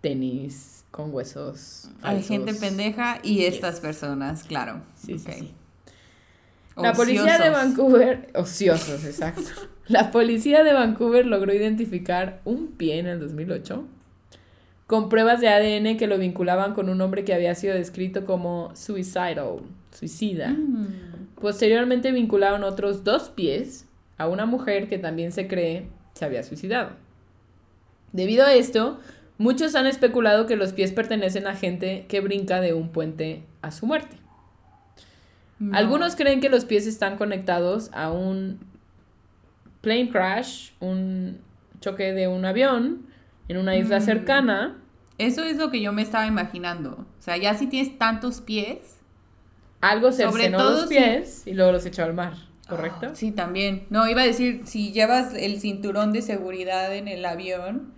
[0.00, 1.88] tenis con huesos.
[2.02, 4.82] Hay gente pendeja y estas personas, claro.
[4.96, 5.34] Sí, sí, Ok.
[5.38, 5.54] sí.
[6.74, 7.50] La policía de.
[7.50, 9.42] Vancouver, ociosos, exacto.
[9.86, 13.84] La policía de Vancouver logró identificar un pie en el 2008
[14.88, 18.74] con pruebas de ADN que lo vinculaban con un hombre que había sido descrito como
[18.74, 19.60] suicidal,
[19.92, 20.48] suicida.
[20.48, 21.36] Mm.
[21.40, 23.86] Posteriormente vincularon otros dos pies
[24.20, 26.90] a una mujer que también se cree se había suicidado.
[28.12, 29.00] Debido a esto,
[29.38, 33.70] muchos han especulado que los pies pertenecen a gente que brinca de un puente a
[33.70, 34.16] su muerte.
[35.58, 35.76] No.
[35.76, 38.60] Algunos creen que los pies están conectados a un
[39.80, 41.38] plane crash, un
[41.80, 43.06] choque de un avión
[43.48, 44.02] en una isla Mm.
[44.02, 44.76] cercana.
[45.18, 47.06] Eso es lo que yo me estaba imaginando.
[47.18, 48.98] O sea, ya si tienes tantos pies.
[49.82, 52.34] Algo cercenó los si- pies y luego los echó al mar,
[52.70, 53.14] ¿correcto?
[53.14, 53.86] Sí, también.
[53.90, 57.92] No, iba a decir, si llevas el cinturón de seguridad en el avión,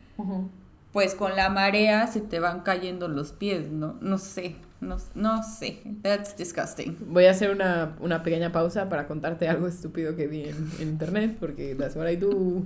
[0.92, 3.96] pues con la marea se te van cayendo los pies, ¿no?
[4.00, 5.82] No sé, no, no sé.
[6.02, 6.96] That's disgusting.
[7.08, 10.88] Voy a hacer una, una pequeña pausa para contarte algo estúpido que vi en, en
[10.88, 12.64] internet, porque that's what I do.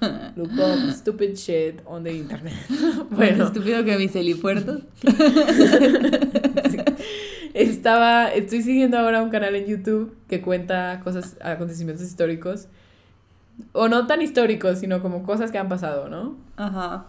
[0.36, 2.54] Look up stupid shit on the internet.
[2.68, 4.82] Bueno, bueno, estúpido que mis helipuertos.
[6.70, 6.78] sí.
[7.82, 12.68] Estaba, estoy siguiendo ahora un canal en YouTube que cuenta cosas, acontecimientos históricos,
[13.72, 16.36] o no tan históricos, sino como cosas que han pasado, ¿no?
[16.56, 17.06] Ajá.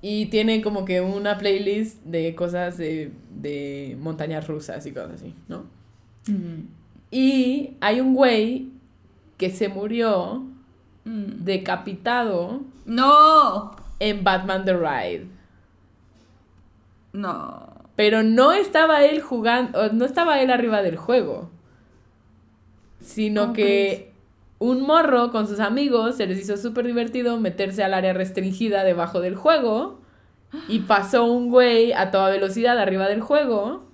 [0.00, 5.34] Y tiene como que una playlist de cosas de, de montañas rusas y cosas así,
[5.46, 5.64] ¿no?
[7.10, 8.70] Y hay un güey
[9.36, 10.46] que se murió
[11.04, 11.44] Mm.
[11.44, 15.26] decapitado No, en Batman The Ride.
[17.12, 17.68] No.
[17.96, 21.50] Pero no estaba él jugando, no estaba él arriba del juego.
[23.00, 24.12] Sino ¿Cómo que
[24.58, 29.20] un morro con sus amigos se les hizo súper divertido meterse al área restringida debajo
[29.20, 29.98] del juego.
[30.68, 33.84] Y pasó un güey a toda velocidad arriba del juego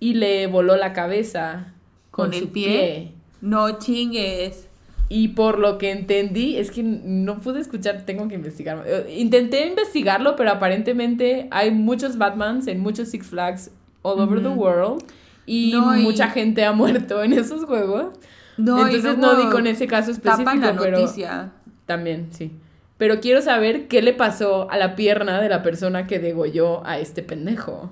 [0.00, 1.74] y le voló la cabeza
[2.10, 2.66] con, ¿Con el su pie?
[2.66, 3.12] pie.
[3.40, 4.65] No chingues.
[5.08, 8.82] Y por lo que entendí, es que no pude escuchar, tengo que investigar.
[8.86, 13.70] Eh, Intenté investigarlo, pero aparentemente hay muchos Batmans en muchos Six Flags
[14.02, 15.02] all over the world.
[15.46, 18.18] y No, y- mucha gente ha muerto en esos juegos.
[18.56, 21.52] No, Entonces no di con ese caso específico, la pero noticia.
[21.84, 22.50] también, sí.
[22.98, 26.98] Pero quiero saber qué le pasó a la pierna de la persona que degolló a
[26.98, 27.90] este pendejo.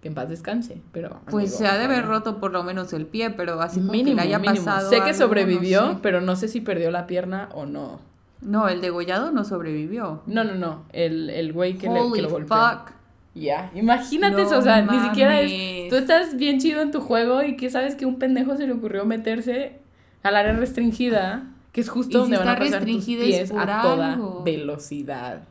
[0.00, 1.20] Que en paz descanse, pero...
[1.30, 4.16] Pues se ha de haber roto por lo menos el pie, pero así como Mínimo,
[4.16, 4.64] que le haya mínimo.
[4.64, 5.98] pasado Sé que algo, sobrevivió, no sé.
[6.02, 8.00] pero no sé si perdió la pierna o no.
[8.40, 10.22] No, el degollado no sobrevivió.
[10.26, 10.84] No, no, no.
[10.92, 12.56] El, el güey que, le, que Holy lo golpeó.
[12.56, 12.92] fuck.
[13.34, 15.88] Ya, imagínate No eso, o sea, ni siquiera es...
[15.88, 18.72] Tú estás bien chido en tu juego y que sabes que un pendejo se le
[18.72, 19.78] ocurrió meterse
[20.22, 23.82] al área restringida, que es justo Y si donde van a pasar tus pies a
[23.82, 25.42] toda velocidad.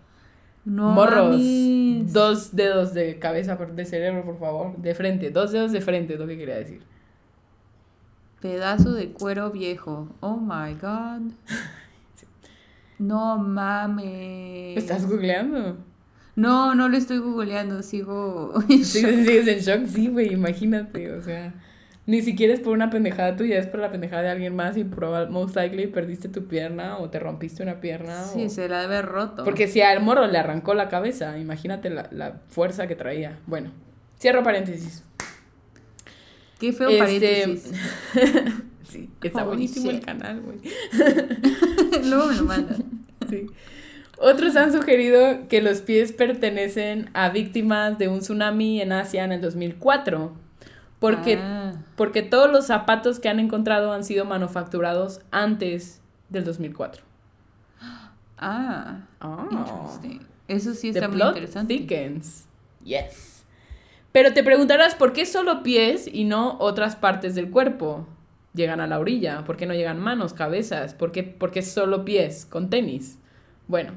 [0.69, 1.41] No Morros,
[2.13, 6.19] dos dedos de cabeza, de cerebro, por favor, de frente, dos dedos de frente es
[6.19, 6.81] lo que quería decir.
[8.39, 10.07] Pedazo de cuero viejo.
[10.19, 11.31] Oh my god.
[12.99, 14.77] No mames.
[14.77, 15.77] ¿Estás googleando?
[16.35, 18.53] No, no lo estoy googleando, sigo.
[18.67, 19.87] ¿Sigues en shock?
[19.87, 21.53] Sí, güey, imagínate, o sea,
[22.09, 24.83] ni siquiera es por una pendejada tuya, es por la pendejada de alguien más y
[24.83, 28.23] probablemente, most likely, perdiste tu pierna o te rompiste una pierna.
[28.23, 29.43] Sí, o- se la debe roto.
[29.43, 33.37] Porque si al morro le arrancó la cabeza, imagínate la, la fuerza que traía.
[33.45, 33.71] Bueno,
[34.19, 35.03] cierro paréntesis.
[36.59, 37.71] Qué feo Este, paréntesis.
[38.89, 40.57] sí, está Holy buenísimo el canal, güey.
[42.09, 42.83] Luego me lo mandan.
[43.29, 43.45] Sí.
[44.17, 49.31] Otros han sugerido que los pies pertenecen a víctimas de un tsunami en Asia en
[49.31, 50.33] el 2004.
[50.99, 51.58] Porque, Ah,
[51.99, 57.03] porque todos los zapatos que han encontrado han sido manufacturados antes del 2004.
[58.37, 59.47] ah, Ah.
[59.51, 60.25] interesting.
[60.47, 61.77] Eso sí The está muy plot interesante.
[61.77, 62.45] thickens.
[62.85, 63.43] Yes.
[64.13, 68.07] Pero te preguntarás por qué solo pies y no otras partes del cuerpo
[68.53, 72.05] llegan a la orilla, por qué no llegan manos, cabezas, por qué, por qué solo
[72.05, 73.19] pies con tenis.
[73.67, 73.91] Bueno,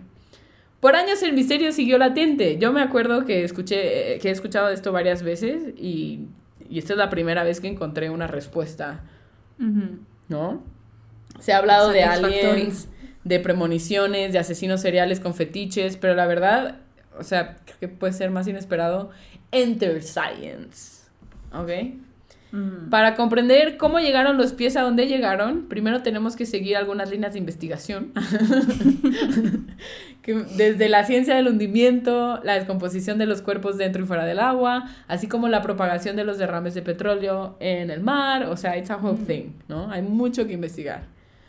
[0.81, 2.59] por años el misterio siguió latente.
[2.59, 6.27] Yo me acuerdo que escuché, eh, que he escuchado esto varias veces y,
[6.73, 9.03] y esta es la primera vez que encontré una respuesta.
[10.29, 10.63] ¿no?
[11.39, 12.89] Se ha hablado de aliens,
[13.25, 16.79] de premoniciones, de asesinos seriales con fetiches, pero la verdad,
[17.19, 19.11] o sea, creo que puede ser más inesperado.
[19.51, 21.03] Enter Science.
[21.53, 21.71] ¿Ok?
[22.53, 22.91] Mm.
[22.91, 27.33] Para comprender cómo llegaron los pies a donde llegaron, primero tenemos que seguir algunas líneas
[27.33, 28.13] de investigación.
[30.23, 34.39] que desde la ciencia del hundimiento, la descomposición de los cuerpos dentro y fuera del
[34.39, 38.77] agua, así como la propagación de los derrames de petróleo en el mar, o sea,
[38.77, 39.91] it's a whole thing, ¿no?
[39.91, 41.05] Hay mucho que investigar.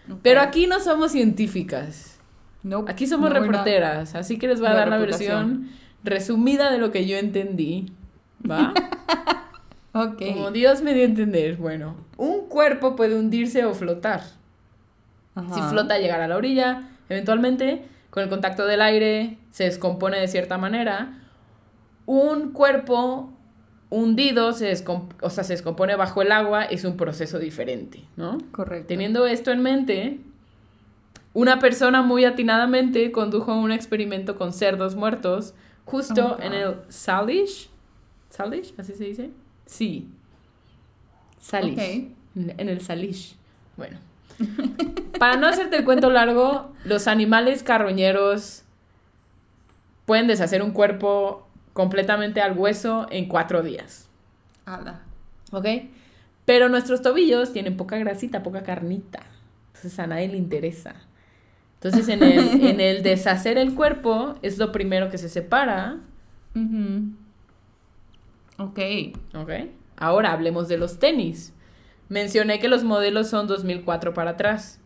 [0.09, 0.19] Ok.
[0.23, 2.17] Pero aquí no somos científicas,
[2.63, 5.49] Nope, aquí somos no, reporteras, así que les voy a La dar la reputación.
[5.49, 5.69] versión
[6.05, 7.91] resumida de lo que yo entendí,
[8.49, 8.73] ¿va?
[9.93, 10.21] Ok.
[10.33, 14.21] Como Dios me dio a entender, bueno, un cuerpo puede hundirse o flotar.
[15.53, 20.27] Si flota, llegar a la orilla, eventualmente, con el contacto del aire, se descompone de
[20.27, 21.19] cierta manera.
[22.05, 23.31] Un cuerpo
[23.89, 24.71] hundido, se,
[25.21, 28.37] o sea, se descompone bajo el agua, es un proceso diferente, ¿no?
[28.51, 28.87] Correcto.
[28.87, 30.19] Teniendo esto en mente,
[31.33, 35.53] una persona muy atinadamente condujo un experimento con cerdos muertos
[35.85, 36.57] justo Oh, en God.
[36.59, 37.69] el Salish.
[38.29, 38.73] ¿Salish?
[38.77, 39.29] ¿Así se dice?
[39.65, 40.09] Sí.
[41.39, 42.11] Salish.
[42.35, 43.35] En, el Salish.
[43.77, 43.97] Bueno.
[45.19, 48.63] Para no hacerte el cuento largo, los animales carroñeros
[50.05, 54.07] pueden deshacer un cuerpo completamente al hueso en cuatro días.
[54.65, 55.01] Ala.
[55.51, 55.67] ¿Ok?
[56.45, 59.21] Pero nuestros tobillos tienen poca grasita, poca carnita.
[59.67, 60.95] Entonces a nadie le interesa.
[61.75, 65.97] Entonces en el, en el deshacer el cuerpo es lo primero que se separa.
[66.55, 67.13] Ujú.
[68.63, 68.79] Ok.
[69.35, 69.49] ¿Ok?
[69.97, 71.53] Ahora hablemos de los tenis.
[72.09, 74.79] Mencioné que los modelos son 2004 para atrás.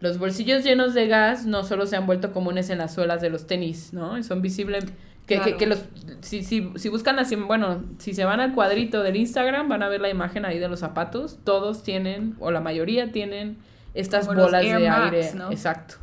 [0.00, 3.30] Los bolsillos llenos de gas no solo se han vuelto comunes en las suelas de
[3.30, 4.22] los tenis, ¿no?
[4.22, 4.84] Son visibles.
[5.26, 5.56] Que, que- Claro.
[5.58, 5.84] que los,
[6.20, 9.88] si, si, si buscan im- bueno, si se van al cuadrito del Instagram, van a
[9.88, 11.38] ver la imagen ahí de los zapatos.
[11.44, 13.58] Todos tienen, o la mayoría tienen,
[13.94, 15.34] estas Como bolas de Max, aire.
[15.34, 15.50] ¿no?
[15.50, 15.94] Exacto.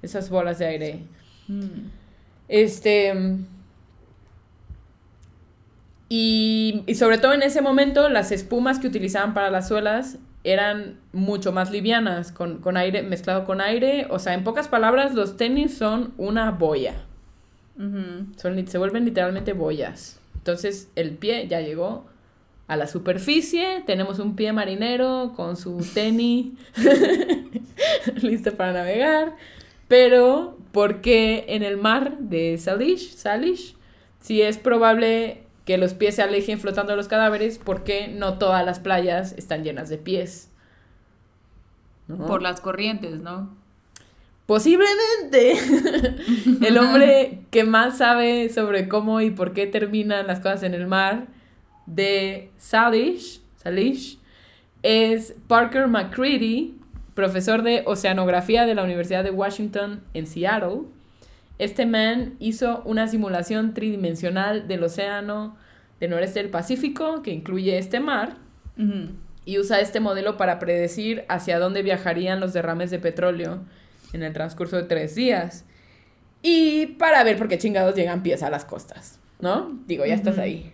[0.00, 0.98] Esas bolas de aire.
[1.48, 1.88] Mm.
[2.48, 3.12] Este.
[6.14, 10.98] Y, y sobre todo en ese momento, las espumas que utilizaban para las suelas eran
[11.14, 14.06] mucho más livianas, con, con aire, mezclado con aire.
[14.10, 17.06] O sea, en pocas palabras, los tenis son una boya.
[18.36, 20.20] Son, se vuelven literalmente boyas.
[20.34, 22.04] Entonces, el pie ya llegó
[22.68, 23.82] a la superficie.
[23.86, 26.52] Tenemos un pie marinero con su tenis
[28.20, 29.34] listo para navegar.
[29.88, 33.76] Pero, ¿por qué en el mar de Salish, Salish,
[34.20, 38.64] si es probable que los pies se alejen flotando los cadáveres, ¿por qué no todas
[38.64, 40.50] las playas están llenas de pies?
[42.08, 42.26] ¿No?
[42.26, 43.54] Por las corrientes, ¿no?
[44.46, 45.54] Posiblemente
[46.66, 50.86] el hombre que más sabe sobre cómo y por qué terminan las cosas en el
[50.86, 51.28] mar
[51.86, 54.18] de Salish Salish,
[54.82, 56.78] es Parker McCready,
[57.14, 60.80] profesor de oceanografía de la Universidad de Washington en Seattle.
[61.62, 65.56] Este man hizo una simulación tridimensional del océano
[66.00, 68.36] del noreste del Pacífico, que incluye este mar,
[69.44, 73.60] y usa este modelo para predecir hacia dónde viajarían los derrames de petróleo
[74.12, 75.64] en el transcurso de tres días.
[76.42, 79.78] Y para ver por qué chingados llegan pies a las costas, ¿no?
[79.86, 80.72] Digo, ya estás ahí.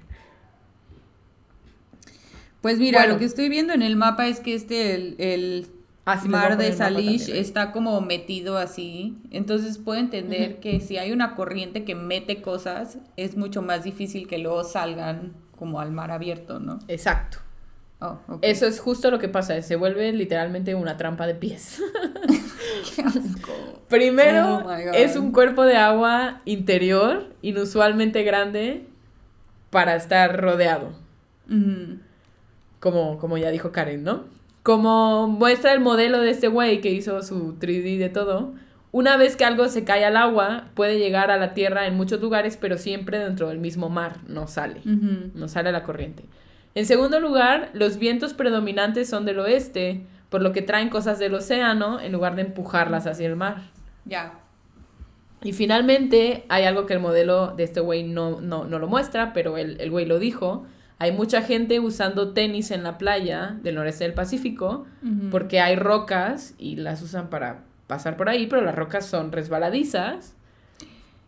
[2.63, 3.13] Pues mira, Bueno.
[3.15, 5.67] lo que estoy viendo en el mapa es que este, el, el
[6.11, 9.19] Ah, sí, les voy a mar de Salish está como metido así.
[9.31, 14.27] Entonces puedo entender que si hay una corriente que mete cosas, es mucho más difícil
[14.27, 16.79] que luego salgan como al mar abierto, ¿no?
[16.89, 17.41] Exacto.
[18.01, 18.17] Oh.
[18.41, 21.83] Eso es justo lo que pasa, se vuelve literalmente una trampa de pies.
[22.97, 23.83] Qué asco.
[23.89, 28.87] Primero, Oh es un cuerpo de agua interior, inusualmente grande,
[29.69, 30.93] para estar rodeado.
[32.81, 34.38] Como, como ya dijo Karen, ¿no?
[34.63, 38.55] Como muestra el modelo de este güey que hizo su 3D de todo,
[38.91, 42.21] una vez que algo se cae al agua, puede llegar a la tierra en muchos
[42.21, 46.25] lugares, pero siempre dentro del mismo mar, no sale, no sale a la corriente.
[46.75, 51.35] En segundo lugar, los vientos predominantes son del oeste, por lo que traen cosas del
[51.35, 53.71] océano en lugar de empujarlas hacia el mar.
[54.05, 54.41] Ya.
[55.43, 59.33] Y finalmente, hay algo que el modelo de este güey no, no, no lo muestra,
[59.33, 60.67] pero el, el güey lo dijo.
[61.01, 64.87] Hay mucha gente usando tenis en la playa del noreste del Pacífico
[65.31, 70.35] porque hay rocas y las usan para pasar por ahí, pero las rocas son resbaladizas.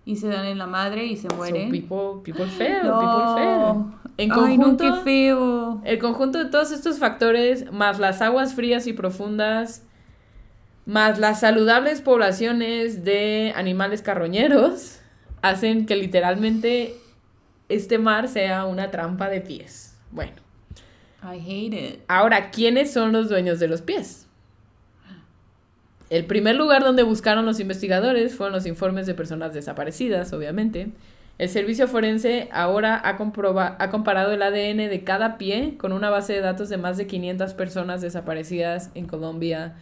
[0.05, 1.71] Y se dan en la madre y se So mueren.
[1.71, 2.99] people, people fail, No.
[2.99, 4.01] people fail.
[4.17, 5.81] En Ay, no, conjunto, qué feo.
[5.85, 9.85] el conjunto de todos estos factores, más las aguas frías y profundas,
[10.85, 14.99] más las saludables poblaciones de animales carroñeros,
[15.43, 16.95] hacen que literalmente
[17.71, 19.97] este mar sea una trampa de pies.
[20.11, 20.33] Bueno,
[21.23, 22.01] I hate it.
[22.09, 24.27] ahora, ¿quiénes son los dueños de los pies?
[26.09, 30.89] El primer lugar donde buscaron los investigadores fueron los informes de personas desaparecidas, obviamente.
[31.39, 36.11] El servicio forense ahora ha, comproba- ha comparado el ADN de cada pie con una
[36.11, 39.77] base de datos de más de 500 personas desaparecidas en Colombia,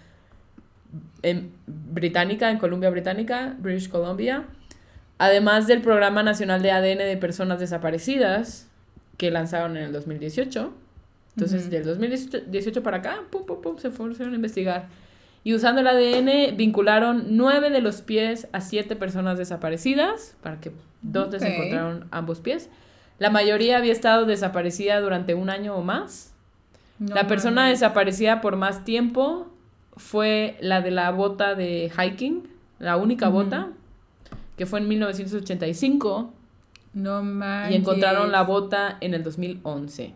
[1.23, 4.45] en Británica, en Columbia Británica, British Columbia,
[5.19, 8.69] además del Programa Nacional de ADN de Personas Desaparecidas
[9.17, 10.73] que lanzaron en el 2018.
[11.37, 11.71] Entonces, Ujú.
[11.71, 14.87] del 2018 para acá, pum, pum, pum, se fueron a investigar.
[15.45, 20.73] Y usando el ADN, vincularon nueve de los pies a siete personas desaparecidas, para que
[21.03, 21.49] dos les Ok.
[21.49, 22.69] encontraron ambos pies.
[23.19, 26.35] La mayoría había estado desaparecida durante un año o más.
[26.99, 29.49] No la persona desaparecida por más tiempo
[29.97, 32.49] fue la de la bota de hiking,
[32.81, 33.69] la única bota,
[34.59, 36.33] que fue en 1985
[36.95, 37.77] No y manches.
[37.81, 40.13] encontraron la bota en el 2011.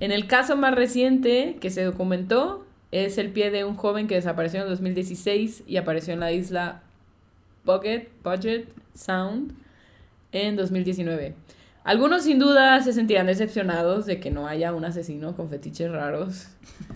[0.00, 4.16] En el caso más reciente que se documentó es el pie de un joven que
[4.16, 6.82] desapareció en el 2016 y apareció en la isla
[7.64, 9.52] Budget, Budget Sound
[10.32, 11.34] en 2019.
[11.84, 16.46] Algunos sin duda se sentirán decepcionados de que no haya un asesino con fetiches raros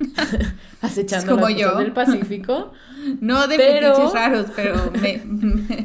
[0.80, 1.76] acechando Como las yo.
[1.78, 2.72] del Pacífico.
[3.20, 5.75] No de Pero- fetiches raros, pero me, me-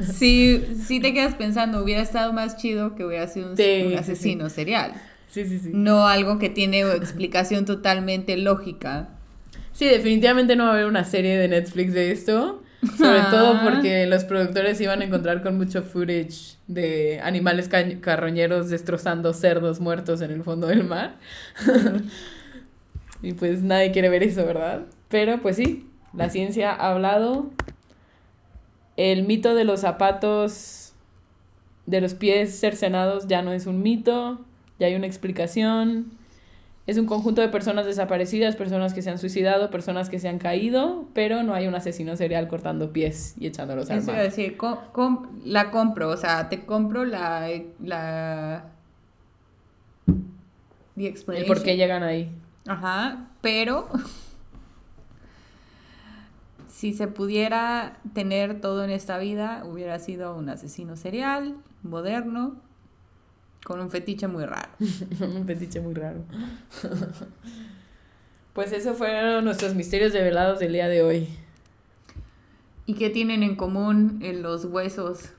[0.12, 3.90] sí, sí te quedas pensando, hubiera estado más chido que hubiera sido un, Sí, un
[3.90, 4.92] sí, asesino serial.
[5.30, 5.70] Sí, sí, sí.
[5.72, 9.10] No algo que tiene explicación totalmente lógica.
[9.72, 12.62] Sí, definitivamente no va a haber una serie de Netflix de esto.
[12.96, 13.28] Sobre Ah.
[13.30, 19.32] todo porque los productores iban a encontrar con mucho footage de animales ca- carroñeros destrozando
[19.34, 21.16] cerdos muertos en el fondo del mar.
[23.22, 24.82] y pues nadie quiere ver eso, ¿verdad?
[25.08, 27.50] Pero pues sí, la ciencia ha hablado.
[28.98, 30.92] El mito de los zapatos
[31.86, 34.40] de los pies cercenados ya no es un mito,
[34.80, 36.10] ya hay una explicación.
[36.88, 40.38] Es un conjunto de personas desaparecidas, personas que se han suicidado, personas que se han
[40.38, 44.16] caído, pero no hay un asesino serial cortando pies y echándolos al Eso iba a
[44.16, 44.24] mar.
[44.24, 47.48] decir, com- com- la compro, o sea, te compro la...
[47.84, 48.64] la
[50.96, 52.30] the El por qué llegan ahí.
[52.66, 53.88] Ajá, pero
[56.78, 62.54] si se pudiera tener todo en esta vida, hubiera sido un asesino serial, moderno,
[63.64, 64.68] con un fetiche muy raro.
[64.78, 66.22] un fetiche muy raro.
[68.52, 71.28] pues eso fueron nuestros misterios develados del día de hoy.
[72.86, 75.30] ¿Y qué tienen en común en los huesos?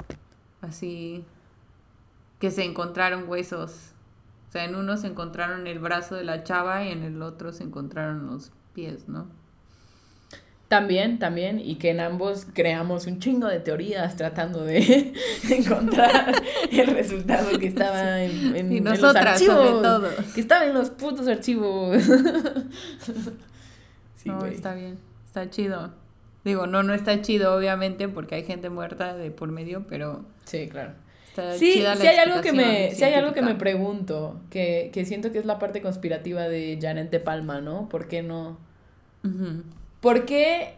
[0.59, 1.23] Así
[2.39, 3.93] que se encontraron huesos.
[4.49, 7.53] O sea, en uno se encontraron el brazo de la chava y en el otro
[7.53, 9.38] se encontraron los pies, ¿no?
[10.69, 15.13] También, también, y que en ambos creamos un chingo de teorías tratando de
[15.49, 16.31] encontrar
[16.71, 20.09] el resultado que estaba en, en, Y en los nosotras, sobre archivos, todo.
[20.35, 21.97] que estaba en los putos archivos.
[24.15, 25.91] Sí, no, está bien, está chido.
[26.43, 30.67] Digo, no, no está chido, obviamente, porque hay gente muerta de por medio, pero Sí,
[30.67, 30.91] claro.
[31.29, 34.39] está Sí, chida la sí hay algo que me, sí hay algo que me pregunto,
[34.49, 37.87] que, que siento que es la parte conspirativa de Janet de Palma, ¿no?
[37.89, 38.57] ¿Por qué no?
[39.23, 39.63] Ujú.
[40.01, 40.75] ¿Por qué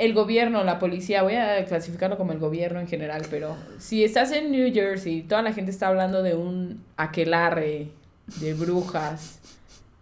[0.00, 4.32] el gobierno, la policía, voy a clasificarlo como el gobierno en general, pero si estás
[4.32, 7.88] en New Jersey y toda la gente está hablando de un aquelarre
[8.40, 9.40] de brujas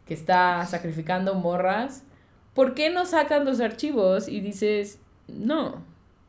[0.06, 2.04] que está sacrificando morras,
[2.54, 5.82] ¿por qué no sacas los archivos y dices, no,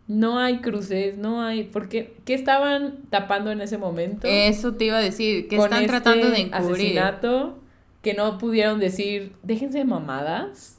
[0.07, 4.27] no hay cruces, no hay, ¿por qué, qué estaban tapando en ese momento?
[4.27, 6.71] Eso te iba a decir, que están este tratando de encubrir.
[6.71, 7.59] asesinato
[8.01, 10.78] que no pudieron decir, déjense de mamadas,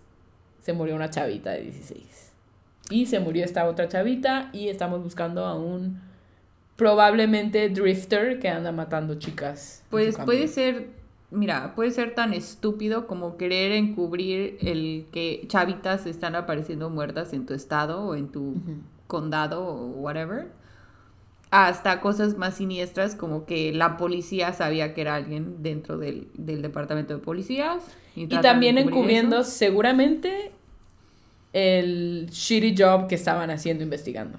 [0.71, 2.33] se murió una chavita de 16.
[2.91, 6.01] Y se murió esta otra chavita y estamos buscando a un
[6.77, 9.83] probablemente drifter que anda matando chicas.
[9.91, 10.91] Pues puede ser,
[11.33, 17.47] mira, puede ser tan estúpido como querer encubrir el que chavitas están apareciendo muertas en
[17.47, 18.55] tu estado o en tu
[19.09, 20.53] condado o whatever.
[21.51, 26.62] Hasta cosas más siniestras como que la policía sabía que era alguien dentro del, del
[26.62, 27.85] departamento de policías.
[28.14, 29.51] Y también encubriendo eso.
[29.51, 30.53] seguramente
[31.53, 34.38] el shitty job que estaban haciendo investigando.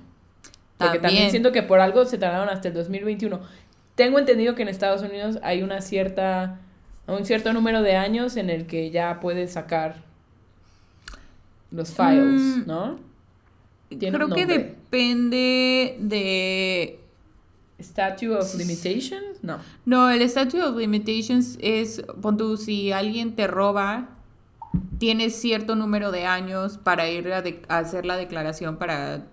[0.77, 1.01] Porque también.
[1.01, 1.31] También.
[1.31, 3.39] siento que por algo se tardaron hasta el 2021.
[3.95, 6.59] Tengo entendido que en Estados Unidos hay una cierta
[7.07, 10.03] un cierto número de años en el que ya puedes sacar
[11.71, 12.99] los files, Mm, ¿no?
[13.89, 16.99] Tiene Creo que depende de
[17.79, 19.59] Statute of Limitations, no.
[19.85, 24.09] No, el Statute of Limitations es, pon tú, si alguien te roba,
[24.97, 29.25] tienes cierto número de años para ir a, de- a hacer la declaración para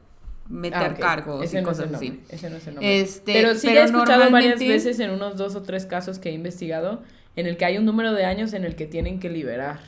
[0.48, 2.08] meter Ah, cargos Ese y no es cosas el así.
[2.10, 3.00] nombre, Ese no es el nombre.
[3.00, 6.30] Este, pero sí pero he escuchado varias veces en unos dos o tres casos que
[6.30, 7.02] he investigado
[7.36, 9.78] en el que hay un número de años en el que tienen que liberar.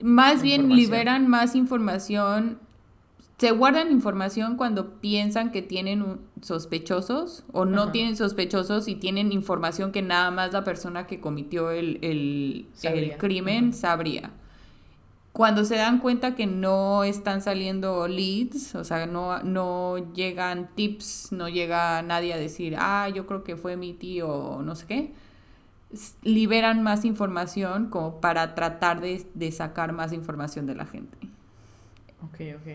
[0.00, 2.58] Más bien liberan más información,
[3.38, 7.92] se guardan información cuando piensan que tienen un- sospechosos o no Ajá.
[7.92, 13.16] tienen sospechosos y tienen información que nada más la persona que cometió el, el, el
[13.18, 13.72] crimen Ujú.
[13.72, 14.30] sabría.
[15.32, 21.30] Cuando se dan cuenta que no están saliendo leads, o sea, no, no llegan tips,
[21.30, 24.86] no llega nadie a decir, ah, yo creo que fue mi tío o no sé
[24.86, 25.12] qué,
[26.22, 31.18] liberan más información como para tratar de, de sacar más información de la gente.
[32.22, 32.66] Ok, ok.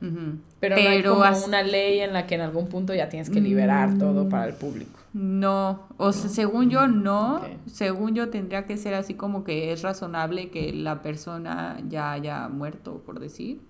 [0.00, 3.40] Pero, no hay como una ley en la que en algún punto ya tienes que
[3.40, 3.98] liberar Mm.
[3.98, 4.98] todo para el público.
[5.12, 9.82] No, o sea, según yo no, según yo tendría que ser así como que es
[9.82, 13.60] razonable que la persona ya haya muerto, por decir.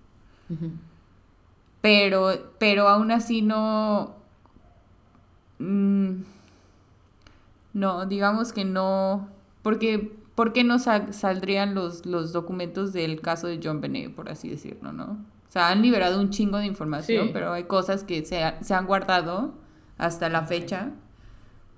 [1.80, 4.14] Pero, pero aún así no.
[5.58, 6.10] mm,
[7.74, 9.28] no, digamos que no.
[9.62, 14.28] Porque, ¿por qué no sa- saldrían los, los documentos del caso de John Benet, por
[14.28, 15.18] así decirlo, no?
[15.58, 17.30] Sea, han liberado un chingo de información, Sí.
[17.32, 19.54] pero hay cosas que se, ha- se han guardado
[19.98, 20.90] hasta la fecha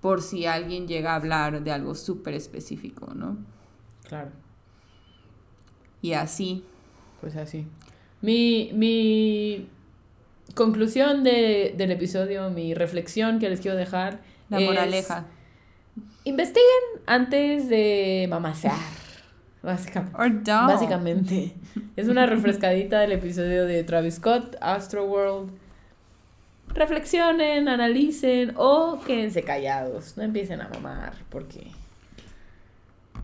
[0.00, 3.36] por si alguien llega a hablar de algo súper específico, ¿no?
[4.08, 4.30] Claro,
[6.02, 6.64] Y así.
[7.20, 7.66] pues así.
[8.22, 9.68] Mi, mi
[10.54, 14.20] conclusión de, del episodio, mi reflexión que les quiero dejar.
[14.48, 15.26] La es, moraleja.
[16.24, 16.64] Investiguen
[17.06, 18.74] antes de mamasear.
[19.62, 20.50] Básicamente.
[20.50, 21.54] Básicamente.
[21.96, 25.50] Es una refrescadita del episodio de Travis Scott, Astroworld.
[26.68, 30.16] Reflexionen, analicen o quédense callados.
[30.16, 31.66] No empiecen a mamar porque...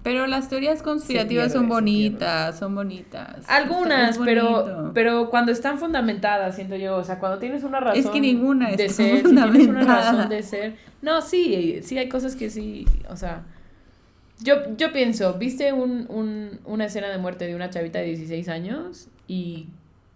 [0.03, 3.45] Pero las teorías conspirativas son pierde, bonitas, son bonitas.
[3.49, 8.09] Algunas, pero, pero cuando están fundamentadas, siento yo, o sea, cuando tienes una razón Es
[8.09, 12.09] que ninguna de está ser, si tienes una razón de ser, no, sí, sí hay
[12.09, 13.43] cosas que sí, o sea,
[14.43, 18.49] yo, yo pienso, viste un, un, una escena de muerte de una chavita de 16
[18.49, 19.69] años y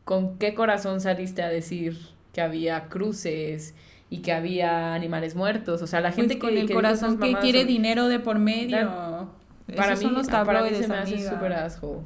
[0.05, 1.97] con qué corazón saliste a decir
[2.33, 3.75] que había cruces
[4.09, 7.19] y que había animales muertos, o sea, la Pues gente con que, el que corazón
[7.19, 8.79] que quiere son- dinero de por medio.
[8.79, 9.31] Claro.
[9.77, 12.01] para Esos mí, son los para mí se me hace súper asshole.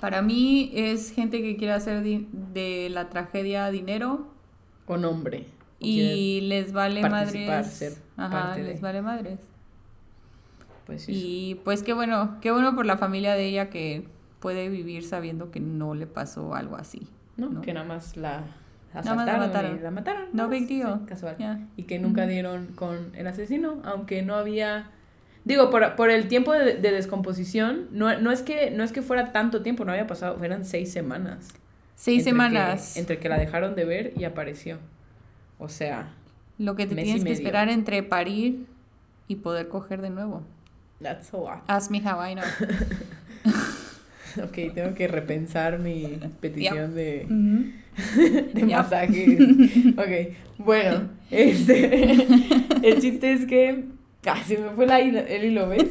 [0.00, 4.26] Para mí es gente que quiere hacer de la tragedia dinero
[4.86, 5.46] O nombre.
[5.78, 7.66] y les vale madres.
[7.68, 8.68] ser Ajá, parte de.
[8.72, 9.38] les vale madres.
[10.86, 11.12] Pues sí.
[11.14, 14.06] Y pues qué bueno, qué bueno por la familia de ella que
[14.40, 17.06] puede vivir sabiendo que no le pasó algo así.
[17.36, 17.48] ¿no?
[17.48, 17.60] ¿no?
[17.62, 18.44] Que nada más la
[18.94, 19.78] Nada más la asaltaron mataron.
[19.78, 20.24] y la mataron.
[20.32, 20.98] No big más, deal.
[21.00, 21.68] sí, casual.
[21.76, 24.90] Y que nunca dieron con el asesino, aunque no había...
[25.44, 29.02] Digo, por, por el tiempo de, de descomposición, no, no, es que, no es que
[29.02, 31.48] fuera tanto tiempo, no había pasado, eran seis semanas.
[31.96, 32.92] Seis entre semanas.
[32.94, 34.78] Que, entre que la dejaron de ver y apareció.
[35.58, 36.10] O sea,
[36.58, 38.66] Lo que te tienes que esperar entre parir
[39.26, 40.42] y poder coger de nuevo.
[41.02, 41.62] That's a lot.
[41.68, 42.44] Ask me how I know.
[44.42, 47.66] Ok, tengo que repensar mi petición de, Ujú.
[48.54, 48.66] de Yep.
[48.70, 49.38] masajes.
[49.98, 52.14] Ok, bueno, este,
[52.82, 53.84] el chiste es que
[54.22, 55.90] casi me fue la el hilo, ¿ves?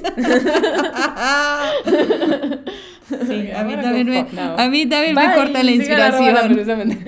[3.27, 6.99] Sí, a mí también me, a mí también me corta la inspiración.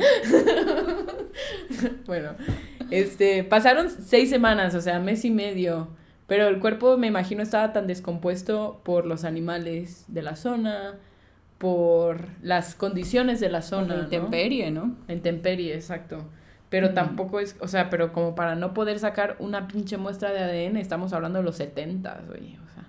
[2.06, 2.32] bueno,
[2.92, 5.90] este, pasaron seis semanas, o sea, mes y medio,
[6.28, 10.96] pero el cuerpo, me imagino, estaba tan descompuesto por los animales de la zona,
[11.58, 14.04] por las condiciones de la zona, ¿no?
[14.04, 14.96] Intemperie, ¿no?
[15.08, 16.26] La intemperie, exacto.
[16.70, 20.40] Pero tampoco es, o sea, pero como para no poder sacar una pinche muestra de
[20.40, 22.88] ADN, estamos hablando de los 70, güey, o sea,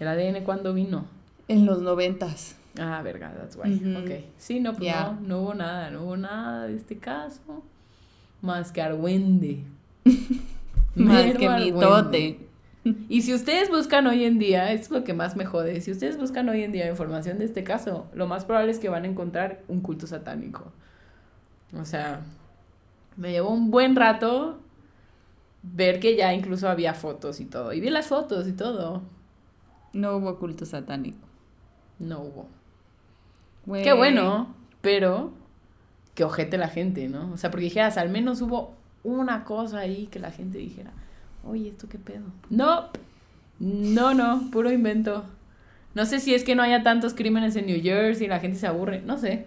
[0.00, 1.04] ¿el ADN cuándo vino?
[1.46, 2.56] En los noventas.
[2.78, 3.74] Ah, verga, that's why.
[3.74, 4.04] Ujú.
[4.04, 4.24] Ok.
[4.38, 7.62] Sí, no, pues no, no hubo nada, no hubo nada de este caso.
[8.40, 9.64] Más que Argüende.
[10.94, 11.80] Más que mi Argüende.
[11.80, 12.45] tote.
[13.08, 16.16] Y si ustedes buscan hoy en día, es lo que más me jode, si ustedes
[16.16, 19.08] buscan hoy en día información de este caso, lo más probable es que van a
[19.08, 20.72] encontrar un culto satánico.
[21.78, 22.20] O sea,
[23.16, 24.60] me llevó un buen rato
[25.62, 27.72] ver que ya incluso había fotos y todo.
[27.72, 29.02] Y vi las fotos y todo.
[29.92, 31.26] No hubo culto satánico.
[31.98, 32.48] No hubo.
[33.82, 35.32] Qué bueno, pero
[36.14, 37.32] que ojete la gente, ¿no?
[37.32, 40.92] O sea, porque dijeras, al menos hubo una cosa ahí que la gente dijera,
[41.48, 42.24] oye, ¿esto qué pedo?
[42.50, 42.88] No,
[43.58, 45.24] no, no, puro invento.
[45.94, 48.58] No sé si es que no haya tantos crímenes en New Jersey y la gente
[48.58, 49.46] se aburre, no sé.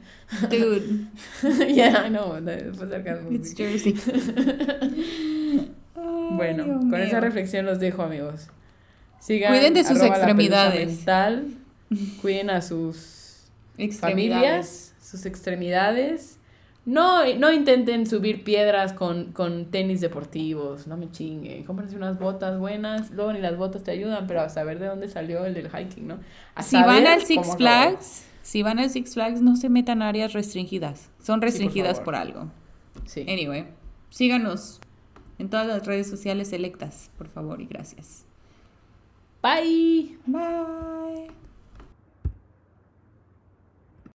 [0.50, 1.06] Dude,
[1.76, 3.32] Ya, no, después sarcasmo.
[3.32, 3.54] it's.
[3.56, 3.94] Jersey.
[6.32, 7.22] Bueno, Dios con esa mío.
[7.22, 8.48] reflexión los dejo, amigos.
[9.20, 10.88] Sigan Cuiden de sus extremidades.
[10.88, 11.48] mental,
[12.22, 13.48] cuiden a sus
[14.00, 16.38] familias, sus extremidades.
[16.86, 21.64] No, no intenten subir piedras con, con tenis deportivos, no me chinguen.
[21.64, 25.08] Cómprense unas botas buenas, luego ni las botas te ayudan, pero a saber de dónde
[25.08, 26.20] salió el del hiking, ¿no?
[26.56, 27.56] A Si van al Six.
[27.58, 31.12] Flags, si van al Six Flags, no se metan a áreas restringidas.
[31.22, 32.50] Son restringidas por algo.
[33.06, 33.26] Sí.
[33.28, 33.68] Anyway,
[34.10, 34.80] síganos
[35.38, 38.26] en todas las redes sociales selectas, por favor, y gracias.
[39.42, 40.18] Bye.
[40.26, 41.39] Bye.